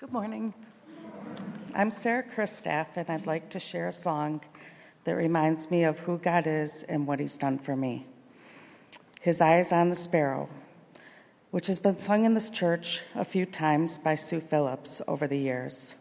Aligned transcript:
Good 0.00 0.12
morning. 0.12 0.54
I'm 1.74 1.90
Sarah 1.90 2.22
Christaff, 2.22 2.86
and 2.96 3.10
I'd 3.10 3.26
like 3.26 3.50
to 3.50 3.60
share 3.60 3.86
a 3.86 3.92
song 3.92 4.40
that 5.04 5.12
reminds 5.12 5.70
me 5.70 5.84
of 5.84 5.98
who 5.98 6.16
God 6.16 6.46
is 6.46 6.84
and 6.84 7.06
what 7.06 7.20
He's 7.20 7.36
done 7.36 7.58
for 7.58 7.76
me. 7.76 8.06
His 9.20 9.42
Eye 9.42 9.58
is 9.58 9.72
on 9.72 9.90
the 9.90 9.94
Sparrow, 9.94 10.48
which 11.50 11.66
has 11.66 11.80
been 11.80 11.98
sung 11.98 12.24
in 12.24 12.32
this 12.32 12.48
church 12.48 13.02
a 13.14 13.26
few 13.26 13.44
times 13.44 13.98
by 13.98 14.14
Sue 14.14 14.40
Phillips 14.40 15.02
over 15.06 15.26
the 15.26 15.36
years. 15.36 15.96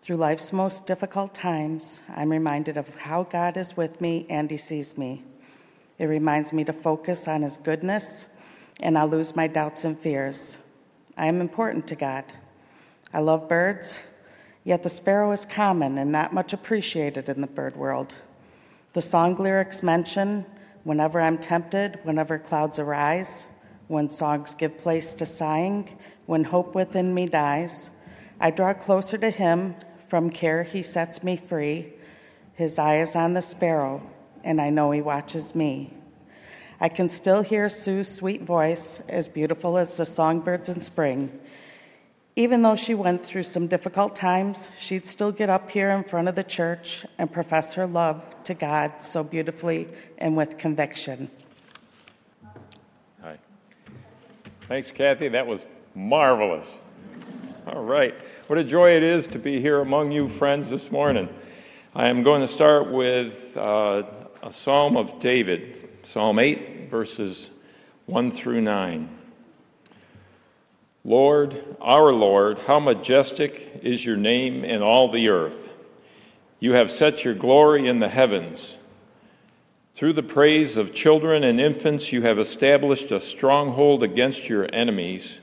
Through 0.00 0.18
life's 0.18 0.52
most 0.52 0.86
difficult 0.86 1.34
times, 1.34 2.02
I'm 2.08 2.30
reminded 2.30 2.76
of 2.76 2.94
how 2.94 3.24
God 3.24 3.56
is 3.56 3.76
with 3.76 4.00
me 4.00 4.26
and 4.30 4.48
He 4.48 4.56
sees 4.56 4.96
me. 4.96 5.24
It 5.98 6.06
reminds 6.06 6.52
me 6.52 6.62
to 6.62 6.72
focus 6.72 7.26
on 7.26 7.42
His 7.42 7.56
goodness, 7.56 8.28
and 8.78 8.96
I'll 8.96 9.08
lose 9.08 9.34
my 9.34 9.48
doubts 9.48 9.84
and 9.84 9.98
fears. 9.98 10.60
I 11.16 11.26
am 11.26 11.40
important 11.40 11.88
to 11.88 11.96
God. 11.96 12.32
I 13.14 13.20
love 13.20 13.48
birds, 13.48 14.02
yet 14.64 14.82
the 14.82 14.88
sparrow 14.88 15.32
is 15.32 15.44
common 15.44 15.98
and 15.98 16.10
not 16.10 16.32
much 16.32 16.52
appreciated 16.52 17.28
in 17.28 17.42
the 17.42 17.46
bird 17.46 17.76
world. 17.76 18.14
The 18.94 19.02
song 19.02 19.36
lyrics 19.36 19.82
mention 19.82 20.46
whenever 20.84 21.20
I'm 21.20 21.38
tempted, 21.38 21.98
whenever 22.04 22.38
clouds 22.38 22.78
arise, 22.78 23.46
when 23.88 24.08
songs 24.08 24.54
give 24.54 24.78
place 24.78 25.12
to 25.14 25.26
sighing, 25.26 25.98
when 26.26 26.44
hope 26.44 26.74
within 26.74 27.14
me 27.14 27.26
dies, 27.26 27.90
I 28.40 28.50
draw 28.50 28.72
closer 28.72 29.18
to 29.18 29.30
him, 29.30 29.74
from 30.08 30.30
care 30.30 30.62
he 30.62 30.82
sets 30.82 31.22
me 31.22 31.36
free. 31.36 31.92
His 32.54 32.78
eye 32.78 32.98
is 32.98 33.14
on 33.14 33.34
the 33.34 33.42
sparrow, 33.42 34.02
and 34.42 34.60
I 34.60 34.70
know 34.70 34.90
he 34.90 35.02
watches 35.02 35.54
me. 35.54 35.94
I 36.80 36.88
can 36.88 37.08
still 37.08 37.42
hear 37.42 37.68
Sue's 37.68 38.08
sweet 38.12 38.42
voice, 38.42 39.00
as 39.08 39.28
beautiful 39.28 39.78
as 39.78 39.96
the 39.96 40.04
songbirds 40.04 40.68
in 40.68 40.80
spring. 40.80 41.38
Even 42.34 42.62
though 42.62 42.76
she 42.76 42.94
went 42.94 43.24
through 43.24 43.42
some 43.42 43.66
difficult 43.66 44.16
times, 44.16 44.70
she'd 44.78 45.06
still 45.06 45.32
get 45.32 45.50
up 45.50 45.70
here 45.70 45.90
in 45.90 46.02
front 46.02 46.28
of 46.28 46.34
the 46.34 46.42
church 46.42 47.04
and 47.18 47.30
profess 47.30 47.74
her 47.74 47.86
love 47.86 48.24
to 48.44 48.54
God 48.54 49.02
so 49.02 49.22
beautifully 49.22 49.86
and 50.16 50.34
with 50.34 50.56
conviction. 50.56 51.30
Hi. 53.20 53.36
Thanks, 54.62 54.90
Kathy. 54.90 55.28
That 55.28 55.46
was 55.46 55.66
marvelous. 55.94 56.80
All 57.66 57.84
right. 57.84 58.14
What 58.46 58.58
a 58.58 58.64
joy 58.64 58.92
it 58.92 59.02
is 59.02 59.26
to 59.28 59.38
be 59.38 59.60
here 59.60 59.80
among 59.80 60.12
you, 60.12 60.26
friends, 60.26 60.70
this 60.70 60.90
morning. 60.90 61.28
I 61.94 62.08
am 62.08 62.22
going 62.22 62.40
to 62.40 62.48
start 62.48 62.90
with 62.90 63.54
uh, 63.58 64.04
a 64.42 64.50
psalm 64.50 64.96
of 64.96 65.18
David, 65.18 65.90
Psalm 66.02 66.38
8, 66.38 66.88
verses 66.88 67.50
1 68.06 68.30
through 68.30 68.62
9. 68.62 69.18
Lord, 71.04 71.76
our 71.80 72.12
Lord, 72.12 72.60
how 72.60 72.78
majestic 72.78 73.80
is 73.82 74.04
your 74.04 74.16
name 74.16 74.64
in 74.64 74.82
all 74.82 75.10
the 75.10 75.28
earth. 75.28 75.70
You 76.60 76.74
have 76.74 76.92
set 76.92 77.24
your 77.24 77.34
glory 77.34 77.88
in 77.88 77.98
the 77.98 78.08
heavens. 78.08 78.78
Through 79.94 80.12
the 80.12 80.22
praise 80.22 80.76
of 80.76 80.94
children 80.94 81.42
and 81.42 81.60
infants, 81.60 82.12
you 82.12 82.22
have 82.22 82.38
established 82.38 83.10
a 83.10 83.20
stronghold 83.20 84.04
against 84.04 84.48
your 84.48 84.68
enemies 84.72 85.40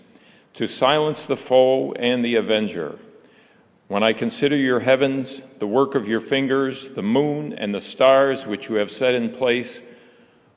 to 0.54 0.66
silence 0.66 1.26
the 1.26 1.38
foe 1.38 1.92
and 1.94 2.24
the 2.24 2.36
avenger. 2.36 2.98
When 3.90 4.02
I 4.02 4.14
consider 4.14 4.56
your 4.56 4.80
heavens, 4.80 5.42
the 5.60 5.68
work 5.68 5.94
of 5.94 6.08
your 6.08 6.22
fingers, 6.22 6.90
the 6.90 7.04
moon 7.04 7.52
and 7.54 7.76
the 7.76 7.82
stars 7.82 8.48
which 8.48 8.70
you 8.70 8.76
have 8.76 8.92
set 8.92 9.14
in 9.14 9.30
place, 9.30 9.82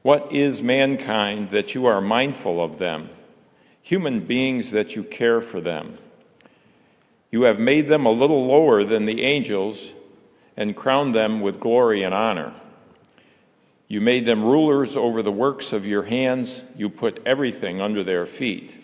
what 0.03 0.33
is 0.33 0.63
mankind 0.63 1.51
that 1.51 1.75
you 1.75 1.87
are 1.87 2.01
mindful 2.01 2.63
of 2.63 2.79
them? 2.79 3.09
Human 3.83 4.21
beings 4.21 4.71
that 4.71 4.97
you 4.97 5.05
care 5.05 5.41
for 5.41 5.61
them. 5.61 5.99
You 7.31 7.43
have 7.43 7.59
made 7.59 7.89
them 7.89 8.07
a 8.07 8.11
little 8.11 8.47
lower 8.47 8.85
than 8.85 9.05
the 9.05 9.23
angels 9.23 9.95
and 10.57 10.77
crowned 10.77 11.15
them 11.15 11.41
with 11.41 11.61
glory 11.61 12.03
and 12.03 12.15
honor. 12.15 12.55
You 13.89 14.01
made 14.01 14.25
them 14.25 14.43
rulers 14.43 14.97
over 14.97 15.23
the 15.23 15.33
works 15.33 15.73
of 15.73 15.87
your 15.87 16.05
hands. 16.05 16.65
You 16.77 16.89
put 16.89 17.21
everything 17.27 17.81
under 17.81 18.03
their 18.03 18.27
feet 18.27 18.83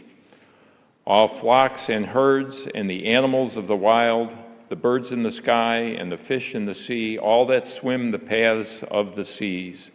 all 1.09 1.27
flocks 1.27 1.89
and 1.89 2.05
herds, 2.05 2.69
and 2.75 2.89
the 2.89 3.07
animals 3.07 3.57
of 3.57 3.67
the 3.67 3.75
wild, 3.75 4.37
the 4.69 4.77
birds 4.77 5.11
in 5.11 5.23
the 5.23 5.31
sky, 5.31 5.79
and 5.79 6.13
the 6.13 6.19
fish 6.19 6.55
in 6.55 6.67
the 6.67 6.75
sea, 6.75 7.17
all 7.17 7.47
that 7.47 7.67
swim 7.67 8.11
the 8.11 8.19
paths 8.19 8.83
of 8.83 9.17
the 9.17 9.25
seas. 9.25 9.91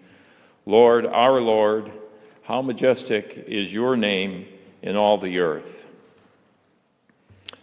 Lord, 0.66 1.06
our 1.06 1.40
Lord, 1.40 1.92
how 2.42 2.64
majestic 2.64 3.46
is 3.46 3.72
your 3.72 3.96
name 3.96 4.48
in 4.84 4.98
all 4.98 5.18
the 5.18 5.40
earth. 5.40 5.88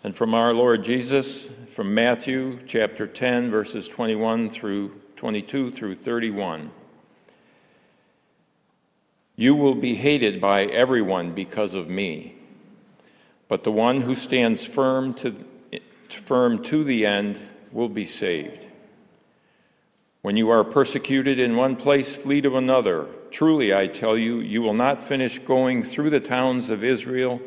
And 0.03 0.17
from 0.17 0.35
our 0.35 0.55
Lord 0.55 0.83
Jesus, 0.83 1.51
from 1.69 1.95
Matthew 1.95 2.59
chapter 2.67 3.07
10, 3.07 3.51
verses 3.51 3.87
21 3.87 4.49
through 4.49 5.01
22 5.17 5.71
through 5.71 5.95
31. 5.97 6.71
You 9.37 9.55
will 9.55 9.75
be 9.75 9.95
hated 9.95 10.41
by 10.41 10.65
everyone 10.65 11.33
because 11.33 11.75
of 11.75 11.91
me, 11.91 12.37
but 13.49 13.65
the 13.65 13.73
one 13.73 14.01
who 14.01 14.17
stands 14.17 14.65
firm 14.65 15.13
to, 15.15 15.35
firm 16.09 16.63
to 16.65 16.83
the 16.83 17.05
end 17.05 17.39
will 17.71 17.91
be 17.91 18.07
saved. 18.07 18.67
When 20.23 20.39
you 20.39 20.49
are 20.49 20.65
persecuted 20.65 21.39
in 21.39 21.57
one 21.57 21.77
place, 21.77 22.17
flee 22.17 22.41
to 22.41 22.57
another. 22.57 23.07
Truly, 23.31 23.73
I 23.75 23.87
tell 23.87 24.19
you, 24.19 24.41
you 24.41 24.63
will 24.63 24.75
not 24.75 25.03
finish 25.03 25.39
going 25.39 25.83
through 25.83 26.11
the 26.11 26.21
towns 26.21 26.69
of 26.69 26.83
Israel 26.83 27.41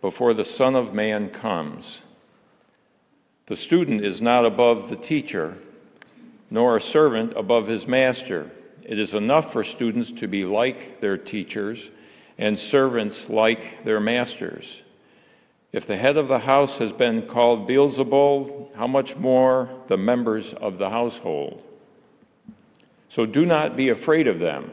before 0.00 0.34
the 0.34 0.44
Son 0.44 0.76
of 0.76 0.92
Man 0.92 1.28
comes. 1.28 2.02
The 3.46 3.56
student 3.56 4.04
is 4.04 4.20
not 4.20 4.44
above 4.44 4.88
the 4.88 4.96
teacher, 4.96 5.56
nor 6.50 6.76
a 6.76 6.80
servant 6.80 7.32
above 7.36 7.66
his 7.66 7.86
master. 7.86 8.50
It 8.82 8.98
is 8.98 9.14
enough 9.14 9.52
for 9.52 9.64
students 9.64 10.12
to 10.12 10.28
be 10.28 10.44
like 10.44 11.00
their 11.00 11.16
teachers 11.16 11.90
and 12.36 12.58
servants 12.58 13.30
like 13.30 13.84
their 13.84 14.00
masters. 14.00 14.82
If 15.72 15.86
the 15.86 15.96
head 15.96 16.16
of 16.18 16.28
the 16.28 16.40
house 16.40 16.78
has 16.78 16.92
been 16.92 17.22
called 17.22 17.68
Beelzebul, 17.68 18.74
how 18.74 18.86
much 18.86 19.16
more 19.16 19.70
the 19.86 19.96
members 19.96 20.52
of 20.52 20.76
the 20.76 20.90
household? 20.90 21.62
So 23.08 23.24
do 23.24 23.46
not 23.46 23.76
be 23.76 23.88
afraid 23.88 24.26
of 24.26 24.38
them, 24.38 24.72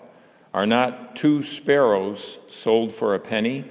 Are 0.53 0.65
not 0.65 1.15
two 1.15 1.43
sparrows 1.43 2.39
sold 2.49 2.91
for 2.91 3.15
a 3.15 3.19
penny? 3.19 3.65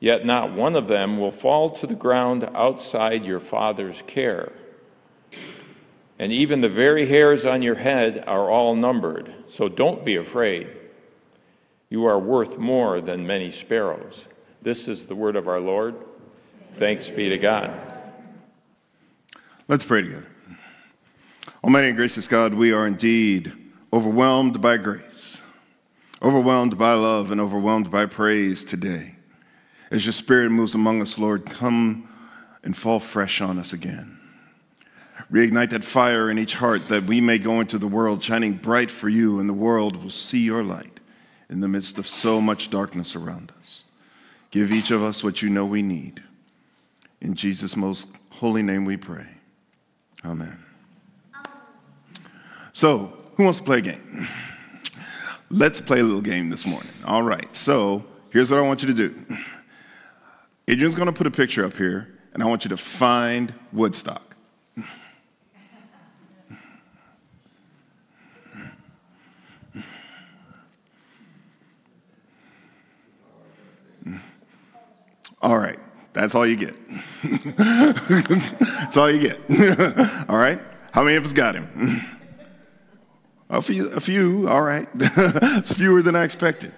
Yet 0.00 0.26
not 0.26 0.52
one 0.52 0.74
of 0.74 0.88
them 0.88 1.18
will 1.18 1.30
fall 1.30 1.70
to 1.70 1.86
the 1.86 1.94
ground 1.94 2.48
outside 2.54 3.24
your 3.24 3.40
Father's 3.40 4.02
care. 4.06 4.52
And 6.18 6.32
even 6.32 6.60
the 6.60 6.68
very 6.68 7.06
hairs 7.06 7.46
on 7.46 7.62
your 7.62 7.76
head 7.76 8.22
are 8.26 8.50
all 8.50 8.74
numbered, 8.76 9.32
so 9.46 9.68
don't 9.68 10.04
be 10.04 10.16
afraid. 10.16 10.68
You 11.88 12.04
are 12.06 12.18
worth 12.18 12.58
more 12.58 13.00
than 13.00 13.26
many 13.26 13.50
sparrows. 13.50 14.28
This 14.62 14.88
is 14.88 15.06
the 15.06 15.14
word 15.14 15.36
of 15.36 15.48
our 15.48 15.60
Lord. 15.60 15.94
Thanks 16.72 17.08
be 17.08 17.28
to 17.28 17.38
God. 17.38 17.70
Let's 19.68 19.84
pray 19.84 20.02
together. 20.02 20.26
Almighty 21.62 21.88
and 21.88 21.96
gracious 21.96 22.28
God, 22.28 22.52
we 22.52 22.72
are 22.72 22.86
indeed 22.86 23.52
overwhelmed 23.92 24.60
by 24.60 24.76
grace 24.76 25.40
overwhelmed 26.24 26.78
by 26.78 26.94
love 26.94 27.30
and 27.30 27.40
overwhelmed 27.40 27.90
by 27.90 28.06
praise 28.06 28.64
today. 28.64 29.14
As 29.90 30.06
your 30.06 30.14
spirit 30.14 30.48
moves 30.48 30.74
among 30.74 31.02
us, 31.02 31.18
Lord, 31.18 31.44
come 31.44 32.08
and 32.62 32.74
fall 32.74 32.98
fresh 32.98 33.42
on 33.42 33.58
us 33.58 33.74
again. 33.74 34.18
Reignite 35.30 35.70
that 35.70 35.84
fire 35.84 36.30
in 36.30 36.38
each 36.38 36.54
heart 36.54 36.88
that 36.88 37.04
we 37.04 37.20
may 37.20 37.38
go 37.38 37.60
into 37.60 37.78
the 37.78 37.86
world 37.86 38.22
shining 38.22 38.54
bright 38.54 38.90
for 38.90 39.10
you, 39.10 39.38
and 39.38 39.48
the 39.48 39.54
world 39.54 40.02
will 40.02 40.10
see 40.10 40.38
your 40.38 40.64
light 40.64 40.98
in 41.50 41.60
the 41.60 41.68
midst 41.68 41.98
of 41.98 42.06
so 42.06 42.40
much 42.40 42.70
darkness 42.70 43.14
around 43.14 43.52
us. 43.60 43.84
Give 44.50 44.72
each 44.72 44.90
of 44.90 45.02
us 45.02 45.22
what 45.22 45.42
you 45.42 45.50
know 45.50 45.66
we 45.66 45.82
need. 45.82 46.22
In 47.20 47.34
Jesus' 47.34 47.76
most 47.76 48.08
holy 48.30 48.62
name 48.62 48.86
we 48.86 48.96
pray. 48.96 49.26
Amen. 50.24 50.58
So, 52.72 53.12
who 53.36 53.44
wants 53.44 53.58
to 53.58 53.64
play 53.64 53.78
a 53.78 53.82
game? 53.82 54.26
Let's 55.56 55.80
play 55.80 56.00
a 56.00 56.02
little 56.02 56.20
game 56.20 56.50
this 56.50 56.66
morning. 56.66 56.90
All 57.04 57.22
right, 57.22 57.46
so 57.56 58.04
here's 58.30 58.50
what 58.50 58.58
I 58.58 58.62
want 58.62 58.82
you 58.82 58.88
to 58.88 58.94
do 58.94 59.24
Adrian's 60.68 60.96
gonna 60.96 61.12
put 61.12 61.28
a 61.28 61.30
picture 61.30 61.64
up 61.64 61.74
here, 61.76 62.12
and 62.32 62.42
I 62.42 62.46
want 62.46 62.64
you 62.64 62.70
to 62.70 62.76
find 62.76 63.54
Woodstock. 63.72 64.34
All 75.40 75.56
right, 75.56 75.78
that's 76.14 76.34
all 76.34 76.44
you 76.44 76.56
get. 76.56 76.74
that's 77.56 78.96
all 78.96 79.08
you 79.08 79.20
get. 79.20 79.38
all 80.28 80.36
right, 80.36 80.60
how 80.90 81.04
many 81.04 81.14
of 81.14 81.24
us 81.24 81.32
got 81.32 81.54
him? 81.54 82.00
A 83.50 83.60
few, 83.60 83.88
a 83.88 84.00
few, 84.00 84.48
all 84.48 84.62
right. 84.62 84.88
it's 84.94 85.72
fewer 85.76 86.02
than 86.02 86.16
I 86.16 86.24
expected. 86.24 86.72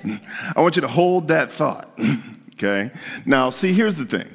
I 0.54 0.60
want 0.60 0.76
you 0.76 0.82
to 0.82 0.88
hold 0.88 1.28
that 1.28 1.52
thought, 1.52 1.96
okay? 2.54 2.90
Now, 3.24 3.50
see, 3.50 3.72
here's 3.72 3.94
the 3.94 4.04
thing. 4.04 4.28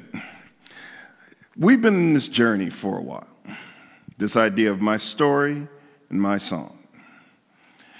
We've 1.56 1.82
been 1.82 1.94
in 1.94 2.14
this 2.14 2.28
journey 2.28 2.70
for 2.70 2.96
a 2.96 3.02
while, 3.02 3.28
this 4.16 4.36
idea 4.36 4.70
of 4.70 4.80
my 4.80 4.96
story 4.96 5.68
and 6.08 6.22
my 6.22 6.38
song. 6.38 6.78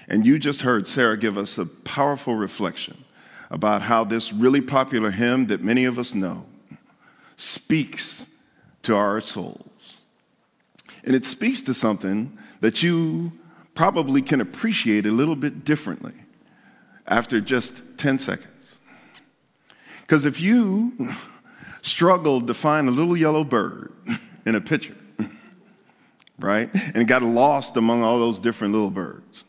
And 0.09 0.27
you 0.27 0.39
just 0.39 0.63
heard 0.63 0.89
Sarah 0.89 1.19
give 1.19 1.37
us 1.37 1.59
a 1.59 1.67
powerful 1.67 2.35
reflection 2.35 3.05
about 3.51 3.83
how 3.83 4.05
this 4.05 4.33
really 4.33 4.63
popular 4.63 5.11
hymn 5.11 5.47
that 5.49 5.63
many 5.63 5.85
of 5.85 5.99
us 5.99 6.15
know 6.15 6.47
speaks 7.37 8.27
to 8.83 8.97
our 8.97 9.21
souls. 9.21 9.99
And 11.05 11.15
it 11.15 11.25
speaks 11.27 11.61
to 11.63 11.75
something 11.75 12.39
that 12.61 12.83
you 12.83 13.33
probably 13.75 14.23
can 14.23 14.41
appreciate 14.41 15.07
a 15.07 15.13
little 15.13 15.37
bit 15.37 15.65
differently 15.65 16.15
after 17.07 17.41
just 17.41 17.83
10 17.99 18.19
seconds. 18.19 18.77
Because 20.01 20.27
if 20.27 20.41
you 20.41 21.15
struggled 21.81 22.47
to 22.47 22.55
find 22.55 22.89
a 22.89 22.91
little 22.91 23.17
yellow 23.17 23.45
bird 23.45 23.93
in 24.47 24.55
a 24.55 24.61
picture, 24.61 24.97
right, 26.39 26.71
and 26.95 27.07
got 27.09 27.23
lost 27.23 27.77
among 27.77 28.03
all 28.03 28.19
those 28.19 28.39
different 28.39 28.73
little 28.73 28.91
birds, 28.91 29.45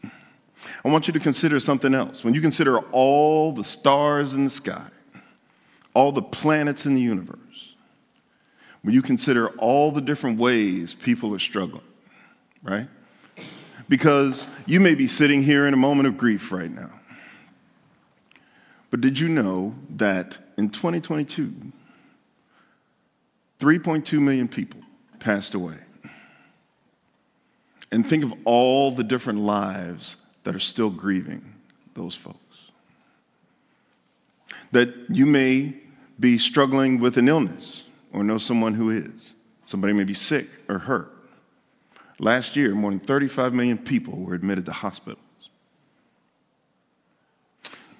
I 0.85 0.89
want 0.89 1.07
you 1.07 1.13
to 1.13 1.19
consider 1.19 1.59
something 1.59 1.93
else. 1.93 2.23
When 2.23 2.33
you 2.33 2.41
consider 2.41 2.79
all 2.79 3.51
the 3.51 3.63
stars 3.63 4.33
in 4.33 4.45
the 4.45 4.49
sky, 4.49 4.87
all 5.93 6.11
the 6.11 6.21
planets 6.21 6.85
in 6.85 6.95
the 6.95 7.01
universe, 7.01 7.39
when 8.81 8.93
you 8.93 9.01
consider 9.01 9.49
all 9.51 9.91
the 9.91 10.01
different 10.01 10.39
ways 10.39 10.93
people 10.93 11.33
are 11.33 11.39
struggling, 11.39 11.83
right? 12.61 12.87
Because 13.89 14.47
you 14.65 14.79
may 14.79 14.95
be 14.95 15.07
sitting 15.07 15.43
here 15.43 15.67
in 15.67 15.73
a 15.73 15.77
moment 15.77 16.07
of 16.07 16.17
grief 16.17 16.51
right 16.51 16.71
now. 16.71 16.91
But 18.89 19.01
did 19.01 19.19
you 19.19 19.27
know 19.27 19.75
that 19.95 20.37
in 20.57 20.69
2022, 20.69 21.53
3.2 23.59 24.19
million 24.21 24.47
people 24.47 24.81
passed 25.19 25.55
away? 25.55 25.77
And 27.91 28.07
think 28.07 28.23
of 28.23 28.33
all 28.45 28.91
the 28.91 29.03
different 29.03 29.39
lives 29.39 30.17
that 30.43 30.55
are 30.55 30.59
still 30.59 30.89
grieving 30.89 31.53
those 31.93 32.15
folks. 32.15 32.37
That 34.71 34.93
you 35.09 35.25
may 35.25 35.75
be 36.19 36.37
struggling 36.37 36.99
with 36.99 37.17
an 37.17 37.27
illness 37.27 37.83
or 38.11 38.23
know 38.23 38.37
someone 38.37 38.73
who 38.73 38.89
is. 38.89 39.33
Somebody 39.65 39.93
may 39.93 40.03
be 40.03 40.13
sick 40.13 40.47
or 40.67 40.79
hurt. 40.79 41.12
Last 42.23 42.55
year, 42.55 42.73
more 42.73 42.89
than 42.89 43.01
35 43.01 43.53
million 43.53 43.77
people 43.77 44.17
were 44.17 44.33
admitted 44.33 44.65
to 44.67 44.71
hospitals. 44.71 45.19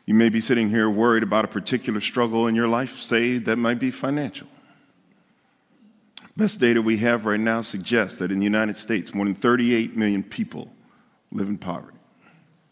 You 0.06 0.14
may 0.14 0.30
be 0.30 0.40
sitting 0.40 0.70
here 0.70 0.90
worried 0.90 1.24
about 1.24 1.44
a 1.44 1.50
particular 1.50 2.00
struggle 2.00 2.48
in 2.48 2.56
your 2.56 2.70
life, 2.70 3.02
say 3.02 3.38
that 3.40 3.58
might 3.58 3.80
be 3.80 3.92
financial. 3.92 4.48
Best 6.38 6.58
data 6.60 6.82
we 6.82 6.96
have 6.98 7.26
right 7.26 7.40
now 7.40 7.62
suggests 7.64 8.20
that 8.20 8.32
in 8.32 8.40
the 8.40 8.46
United 8.46 8.78
States, 8.78 9.14
more 9.14 9.26
than 9.26 9.36
38 9.36 9.98
million 9.98 10.24
people 10.24 10.72
live 11.34 11.50
in 11.50 11.58
poverty. 11.58 11.98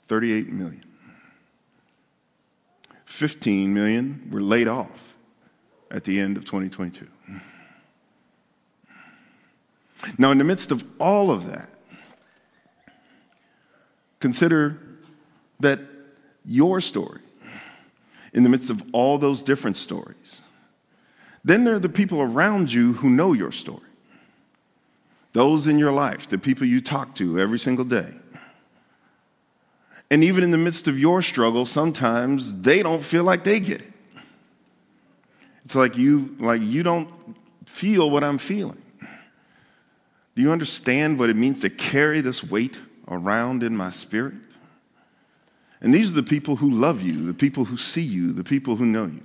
38 0.07 0.53
million. 0.53 0.85
15 3.03 3.73
million 3.73 4.25
were 4.31 4.41
laid 4.41 4.69
off 4.69 5.17
at 5.91 6.05
the 6.05 6.17
end 6.17 6.37
of 6.37 6.45
2022. 6.45 7.09
Now, 10.17 10.31
in 10.31 10.37
the 10.37 10.43
midst 10.43 10.71
of 10.71 10.83
all 10.99 11.31
of 11.31 11.47
that, 11.47 11.69
consider 14.19 14.79
that 15.59 15.79
your 16.45 16.81
story, 16.81 17.21
in 18.33 18.43
the 18.43 18.49
midst 18.49 18.69
of 18.69 18.83
all 18.93 19.17
those 19.17 19.41
different 19.41 19.77
stories, 19.77 20.41
then 21.43 21.63
there 21.63 21.75
are 21.75 21.79
the 21.79 21.89
people 21.89 22.21
around 22.21 22.71
you 22.71 22.93
who 22.93 23.09
know 23.09 23.33
your 23.33 23.51
story. 23.51 23.81
Those 25.33 25.67
in 25.67 25.79
your 25.79 25.91
life, 25.91 26.27
the 26.29 26.37
people 26.37 26.67
you 26.67 26.81
talk 26.81 27.15
to 27.15 27.39
every 27.39 27.59
single 27.59 27.85
day. 27.85 28.13
And 30.09 30.25
even 30.25 30.43
in 30.43 30.51
the 30.51 30.57
midst 30.57 30.89
of 30.89 30.99
your 30.99 31.21
struggle, 31.21 31.65
sometimes 31.65 32.53
they 32.61 32.83
don't 32.83 33.01
feel 33.01 33.23
like 33.23 33.45
they 33.45 33.61
get 33.61 33.81
it. 33.81 33.93
It's 35.63 35.75
like 35.75 35.97
you 35.97 36.35
like 36.39 36.61
you 36.61 36.83
don't 36.83 37.09
feel 37.65 38.09
what 38.09 38.23
I'm 38.23 38.37
feeling. 38.37 38.80
Do 40.35 40.41
you 40.41 40.51
understand 40.51 41.19
what 41.19 41.29
it 41.29 41.35
means 41.35 41.59
to 41.61 41.69
carry 41.69 42.21
this 42.21 42.43
weight 42.43 42.77
around 43.07 43.63
in 43.63 43.75
my 43.75 43.89
spirit? 43.89 44.35
And 45.81 45.93
these 45.93 46.11
are 46.11 46.15
the 46.15 46.23
people 46.23 46.57
who 46.57 46.69
love 46.69 47.01
you, 47.01 47.25
the 47.25 47.33
people 47.33 47.65
who 47.65 47.77
see 47.77 48.01
you, 48.01 48.33
the 48.33 48.43
people 48.43 48.75
who 48.75 48.85
know 48.85 49.05
you. 49.05 49.23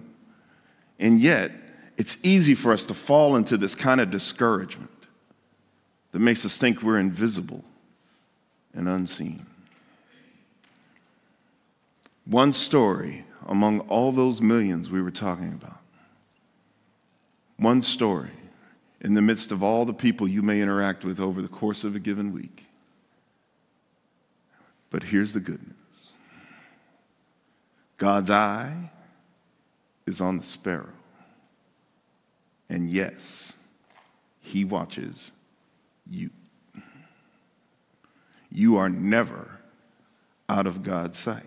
And 0.99 1.21
yet, 1.21 1.53
it's 1.97 2.19
easy 2.23 2.55
for 2.55 2.73
us 2.73 2.85
to 2.87 2.95
fall 2.95 3.37
into 3.37 3.57
this 3.57 3.75
kind 3.75 4.01
of 4.01 4.11
discouragement 4.11 4.91
that 6.13 6.19
makes 6.19 6.45
us 6.45 6.57
think 6.57 6.83
we're 6.83 6.99
invisible 6.99 7.63
and 8.75 8.89
unseen. 8.89 9.47
One 12.25 12.53
story 12.53 13.25
among 13.47 13.81
all 13.81 14.13
those 14.13 14.41
millions 14.41 14.91
we 14.91 15.01
were 15.01 15.11
talking 15.11 15.53
about. 15.53 15.79
One 17.59 17.81
story 17.83 18.31
in 19.01 19.15
the 19.15 19.23
midst 19.23 19.53
of 19.53 19.63
all 19.63 19.85
the 19.85 19.95
people 19.95 20.27
you 20.27 20.43
may 20.43 20.61
interact 20.61 21.05
with 21.05 21.21
over 21.21 21.43
the 21.43 21.49
course 21.49 21.85
of 21.85 21.95
a 21.95 21.99
given 21.99 22.33
week. 22.33 22.67
But 24.91 25.03
here's 25.03 25.33
the 25.33 25.41
good 25.41 25.63
news 25.63 25.75
God's 27.99 28.31
eye 28.31 28.91
is 30.07 30.21
on 30.21 30.39
the 30.39 30.45
sparrow. 30.45 30.93
And 32.69 32.91
yes, 32.91 33.55
he 34.41 34.65
watches 34.65 35.33
you. 36.09 36.31
You 38.51 38.77
are 38.77 38.89
never 38.89 39.61
out 40.49 40.67
of 40.67 40.83
God's 40.83 41.19
sight. 41.19 41.45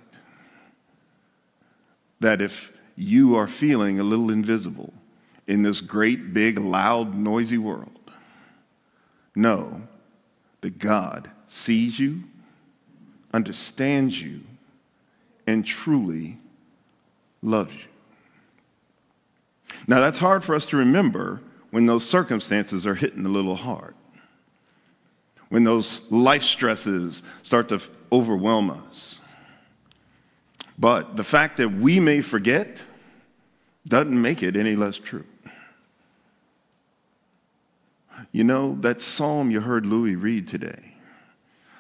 That 2.19 2.41
if 2.41 2.71
you 2.95 3.35
are 3.35 3.47
feeling 3.47 4.00
a 4.00 4.03
little 4.03 4.29
invisible, 4.29 4.93
in 5.49 5.63
this 5.63 5.81
great, 5.81 6.31
big, 6.31 6.59
loud, 6.59 7.15
noisy 7.15 7.57
world. 7.57 7.89
Know 9.35 9.81
that 10.61 10.77
God 10.77 11.31
sees 11.47 11.99
you, 11.99 12.23
understands 13.33 14.21
you, 14.21 14.41
and 15.47 15.65
truly 15.65 16.37
loves 17.41 17.73
you. 17.73 17.81
Now, 19.87 19.99
that's 19.99 20.19
hard 20.19 20.43
for 20.43 20.53
us 20.53 20.67
to 20.67 20.77
remember 20.77 21.41
when 21.71 21.87
those 21.87 22.07
circumstances 22.07 22.85
are 22.85 22.95
hitting 22.95 23.25
a 23.25 23.29
little 23.29 23.55
hard, 23.55 23.95
when 25.49 25.63
those 25.63 26.01
life 26.11 26.43
stresses 26.43 27.23
start 27.41 27.69
to 27.69 27.81
overwhelm 28.11 28.69
us. 28.69 29.19
But 30.77 31.17
the 31.17 31.23
fact 31.23 31.57
that 31.57 31.69
we 31.69 31.99
may 31.99 32.21
forget 32.21 32.83
doesn't 33.87 34.21
make 34.21 34.43
it 34.43 34.55
any 34.55 34.75
less 34.75 34.97
true. 34.97 35.25
You 38.31 38.43
know, 38.43 38.77
that 38.81 39.01
psalm 39.01 39.51
you 39.51 39.61
heard 39.61 39.85
Louis 39.85 40.15
read 40.15 40.47
today, 40.47 40.93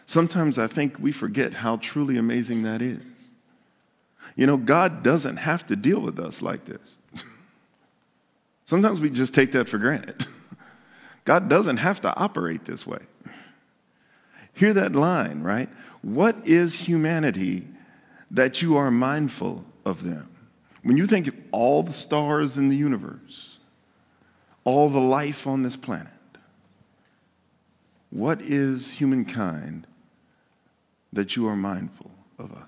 sometimes 0.05 0.57
I 0.57 0.67
think 0.67 0.99
we 0.99 1.11
forget 1.11 1.53
how 1.53 1.77
truly 1.77 2.17
amazing 2.17 2.63
that 2.63 2.81
is. 2.81 3.01
You 4.35 4.45
know, 4.47 4.57
God 4.57 5.03
doesn't 5.03 5.37
have 5.37 5.67
to 5.67 5.75
deal 5.75 5.99
with 5.99 6.19
us 6.19 6.41
like 6.41 6.65
this. 6.65 6.97
sometimes 8.65 8.99
we 8.99 9.09
just 9.09 9.33
take 9.33 9.51
that 9.51 9.67
for 9.67 9.77
granted. 9.77 10.25
God 11.25 11.49
doesn't 11.49 11.77
have 11.77 12.01
to 12.01 12.15
operate 12.15 12.65
this 12.65 12.87
way. 12.87 13.01
Hear 14.53 14.73
that 14.73 14.93
line, 14.93 15.41
right? 15.41 15.69
What 16.01 16.47
is 16.47 16.75
humanity 16.75 17.67
that 18.31 18.61
you 18.61 18.77
are 18.77 18.91
mindful 18.91 19.65
of 19.85 20.03
them? 20.03 20.29
When 20.83 20.97
you 20.97 21.07
think 21.07 21.27
of 21.27 21.35
all 21.51 21.83
the 21.83 21.93
stars 21.93 22.57
in 22.57 22.69
the 22.69 22.75
universe, 22.75 23.57
all 24.63 24.89
the 24.89 24.99
life 24.99 25.45
on 25.47 25.63
this 25.63 25.75
planet, 25.75 26.07
what 28.09 28.41
is 28.41 28.93
humankind 28.93 29.85
that 31.13 31.35
you 31.35 31.47
are 31.47 31.55
mindful 31.55 32.11
of 32.37 32.51
us? 32.51 32.65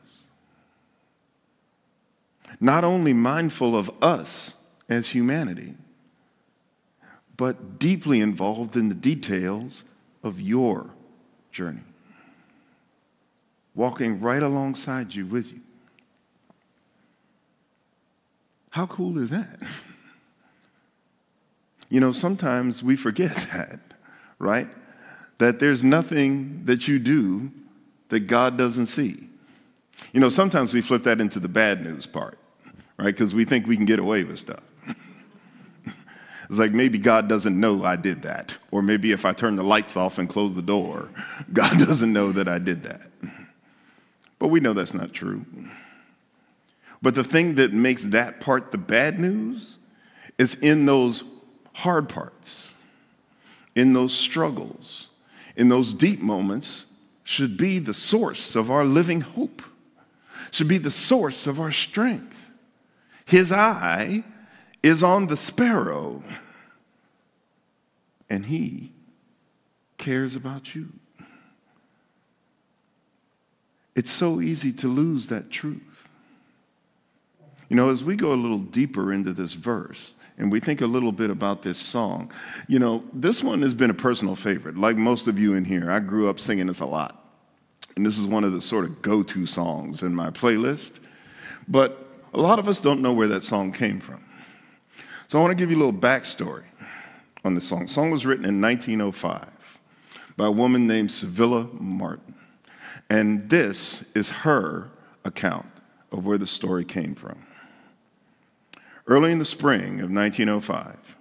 Not 2.60 2.84
only 2.84 3.14
mindful 3.14 3.76
of 3.76 3.90
us 4.02 4.56
as 4.90 5.10
humanity, 5.10 5.76
but 7.38 7.80
deeply 7.80 8.20
involved 8.20 8.76
in 8.76 8.90
the 8.90 8.96
details 8.96 9.84
of 10.24 10.40
your 10.40 10.92
journey, 11.52 11.84
walking 13.74 14.22
right 14.22 14.44
alongside 14.44 15.16
you 15.16 15.26
with 15.26 15.52
you. 15.52 15.62
How 18.70 18.86
cool 18.86 19.18
is 19.18 19.30
that? 19.30 19.60
You 21.92 22.00
know, 22.00 22.14
sometimes 22.14 22.82
we 22.82 22.96
forget 22.96 23.36
that, 23.52 23.82
right? 24.40 24.70
That 25.42 25.58
there's 25.58 25.84
nothing 25.84 26.66
that 26.66 26.88
you 26.88 27.00
do 27.00 27.50
that 28.10 28.28
God 28.28 28.60
doesn't 28.60 28.86
see. 28.86 29.28
You 30.14 30.20
know, 30.20 30.30
sometimes 30.30 30.72
we 30.72 30.82
flip 30.82 31.02
that 31.06 31.20
into 31.20 31.40
the 31.40 31.48
bad 31.48 31.84
news 31.84 32.06
part, 32.06 32.38
right? 33.00 33.08
Because 33.08 33.34
we 33.34 33.44
think 33.44 33.66
we 33.66 33.76
can 33.76 33.86
get 33.86 33.98
away 33.98 34.24
with 34.24 34.38
stuff. 34.38 34.62
it's 34.86 36.60
like 36.60 36.74
maybe 36.74 37.00
God 37.00 37.28
doesn't 37.28 37.60
know 37.60 37.84
I 37.84 37.96
did 37.96 38.22
that. 38.22 38.56
Or 38.70 38.84
maybe 38.84 39.14
if 39.14 39.26
I 39.26 39.34
turn 39.34 39.56
the 39.56 39.64
lights 39.64 39.98
off 39.98 40.20
and 40.20 40.30
close 40.30 40.54
the 40.54 40.62
door, 40.62 41.10
God 41.54 41.80
doesn't 41.80 42.14
know 42.14 42.32
that 42.34 42.48
I 42.48 42.60
did 42.60 42.84
that. 42.84 43.02
But 44.38 44.50
we 44.50 44.60
know 44.60 44.74
that's 44.74 44.94
not 44.94 45.12
true. 45.12 45.44
But 47.02 47.16
the 47.16 47.24
thing 47.24 47.56
that 47.56 47.74
makes 47.74 48.04
that 48.04 48.42
part 48.42 48.72
the 48.72 48.78
bad 48.78 49.20
news 49.20 49.80
is 50.38 50.54
in 50.54 50.86
those 50.86 51.24
hard 51.74 52.10
parts, 52.10 52.76
in 53.74 53.94
those 53.94 54.14
struggles, 54.14 55.08
in 55.56 55.70
those 55.70 55.94
deep 55.94 56.20
moments, 56.20 56.86
should 57.24 57.58
be 57.58 57.80
the 57.80 57.94
source 57.94 58.56
of 58.56 58.72
our 58.72 58.84
living 58.84 59.22
hope, 59.22 59.62
should 60.50 60.68
be 60.68 60.78
the 60.78 60.92
source 60.92 61.48
of 61.48 61.60
our 61.60 61.72
strength. 61.72 62.50
His 63.26 63.52
eye 63.52 64.24
is 64.84 65.04
on 65.04 65.28
the 65.28 65.38
sparrow, 65.38 66.24
and 68.30 68.46
he 68.46 68.92
cares 69.98 70.36
about 70.36 70.74
you. 70.74 70.90
It's 73.96 74.12
so 74.12 74.42
easy 74.42 74.74
to 74.74 74.88
lose 74.88 75.28
that 75.28 75.52
truth. 75.52 76.10
You 77.70 77.76
know, 77.76 77.90
as 77.90 78.04
we 78.04 78.16
go 78.16 78.34
a 78.34 78.36
little 78.36 78.60
deeper 78.60 79.14
into 79.14 79.32
this 79.32 79.54
verse, 79.54 80.14
and 80.42 80.52
we 80.52 80.60
think 80.60 80.82
a 80.82 80.88
little 80.88 81.12
bit 81.12 81.30
about 81.30 81.62
this 81.62 81.78
song. 81.78 82.32
You 82.68 82.80
know, 82.80 83.04
this 83.14 83.44
one 83.44 83.62
has 83.62 83.76
been 83.76 83.92
a 83.92 83.94
personal 83.94 84.36
favorite. 84.36 84.76
Like 84.76 84.98
most 84.98 85.28
of 85.28 85.38
you 85.38 85.54
in 85.54 85.64
here, 85.64 85.92
I 85.92 86.00
grew 86.00 86.30
up 86.30 86.40
singing 86.40 86.66
this 86.66 86.80
a 86.80 86.86
lot. 86.86 87.24
And 87.96 88.04
this 88.04 88.18
is 88.18 88.26
one 88.26 88.44
of 88.44 88.52
the 88.52 88.60
sort 88.60 88.86
of 88.86 89.04
go 89.04 89.22
to 89.22 89.46
songs 89.46 90.02
in 90.02 90.16
my 90.16 90.32
playlist. 90.32 90.94
But 91.68 92.08
a 92.34 92.42
lot 92.42 92.58
of 92.58 92.68
us 92.68 92.82
don't 92.82 93.02
know 93.02 93.14
where 93.14 93.28
that 93.28 93.44
song 93.44 93.72
came 93.72 94.00
from. 94.00 94.26
So 95.28 95.38
I 95.38 95.42
want 95.42 95.52
to 95.52 95.56
give 95.56 95.70
you 95.70 95.78
a 95.78 95.84
little 95.86 95.94
backstory 95.94 96.64
on 97.46 97.54
the 97.54 97.62
song. 97.62 97.84
The 97.84 97.88
song 97.90 98.10
was 98.10 98.26
written 98.26 98.46
in 98.46 98.60
1905 98.60 99.80
by 100.38 100.48
a 100.48 100.52
woman 100.52 100.88
named 100.88 101.12
Civilla 101.12 101.70
Martin. 101.80 102.34
And 103.12 103.48
this 103.48 104.04
is 104.16 104.32
her 104.32 104.90
account 105.24 105.68
of 106.12 106.26
where 106.26 106.40
the 106.40 106.48
story 106.48 106.84
came 106.84 107.14
from. 107.14 107.46
Early 109.12 109.34
in 109.34 109.40
the 109.40 109.44
spring 109.46 110.00
of 110.00 110.10
1905, 110.10 111.18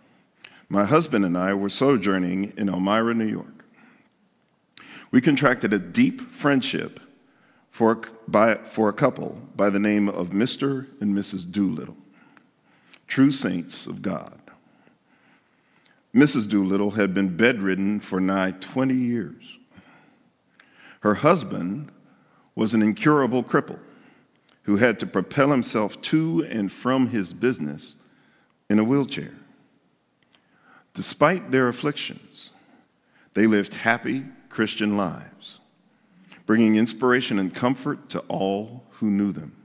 my 0.69 0.85
husband 0.85 1.25
and 1.25 1.37
I 1.37 1.55
were 1.55 1.69
sojourning 1.69 2.53
in 2.57 2.69
Elmira, 2.69 3.15
New 3.15 3.27
York. 3.27 3.65
We 5.11 5.21
contracted 5.21 5.73
a 5.73 5.81
deep 5.81 6.21
friendship 6.31 7.01
for, 7.73 8.01
by, 8.29 8.55
for 8.59 8.89
a 8.89 8.93
couple 8.93 9.43
by 9.57 9.71
the 9.71 9.81
name 9.81 10.09
of 10.09 10.29
Mr. 10.29 10.87
and 11.01 11.17
Mrs. 11.17 11.51
Doolittle, 11.51 11.97
true 13.09 13.33
saints 13.33 13.89
of 13.89 14.03
God. 14.03 14.39
Mrs. 16.15 16.49
Doolittle 16.49 16.93
had 16.93 17.13
been 17.13 17.37
bedridden 17.37 17.99
for 17.99 18.21
nigh 18.21 18.53
20 18.53 18.95
years. 18.95 19.59
Her 21.01 21.15
husband 21.15 21.91
was 22.55 22.73
an 22.73 22.83
incurable 22.83 23.43
cripple 23.43 23.81
who 24.63 24.77
had 24.77 24.99
to 25.01 25.07
propel 25.07 25.51
himself 25.51 26.01
to 26.03 26.47
and 26.49 26.71
from 26.71 27.09
his 27.09 27.33
business 27.33 27.97
in 28.69 28.79
a 28.79 28.85
wheelchair. 28.85 29.33
Despite 30.95 31.51
their 31.51 31.69
afflictions, 31.69 32.51
they 33.35 33.47
lived 33.47 33.75
happy 33.75 34.25
Christian 34.49 34.97
lives, 34.97 35.59
bringing 36.47 36.77
inspiration 36.77 37.39
and 37.39 37.55
comfort 37.55 38.09
to 38.11 38.21
all 38.29 38.85
who 38.91 39.11
knew 39.11 39.33
them. 39.33 39.57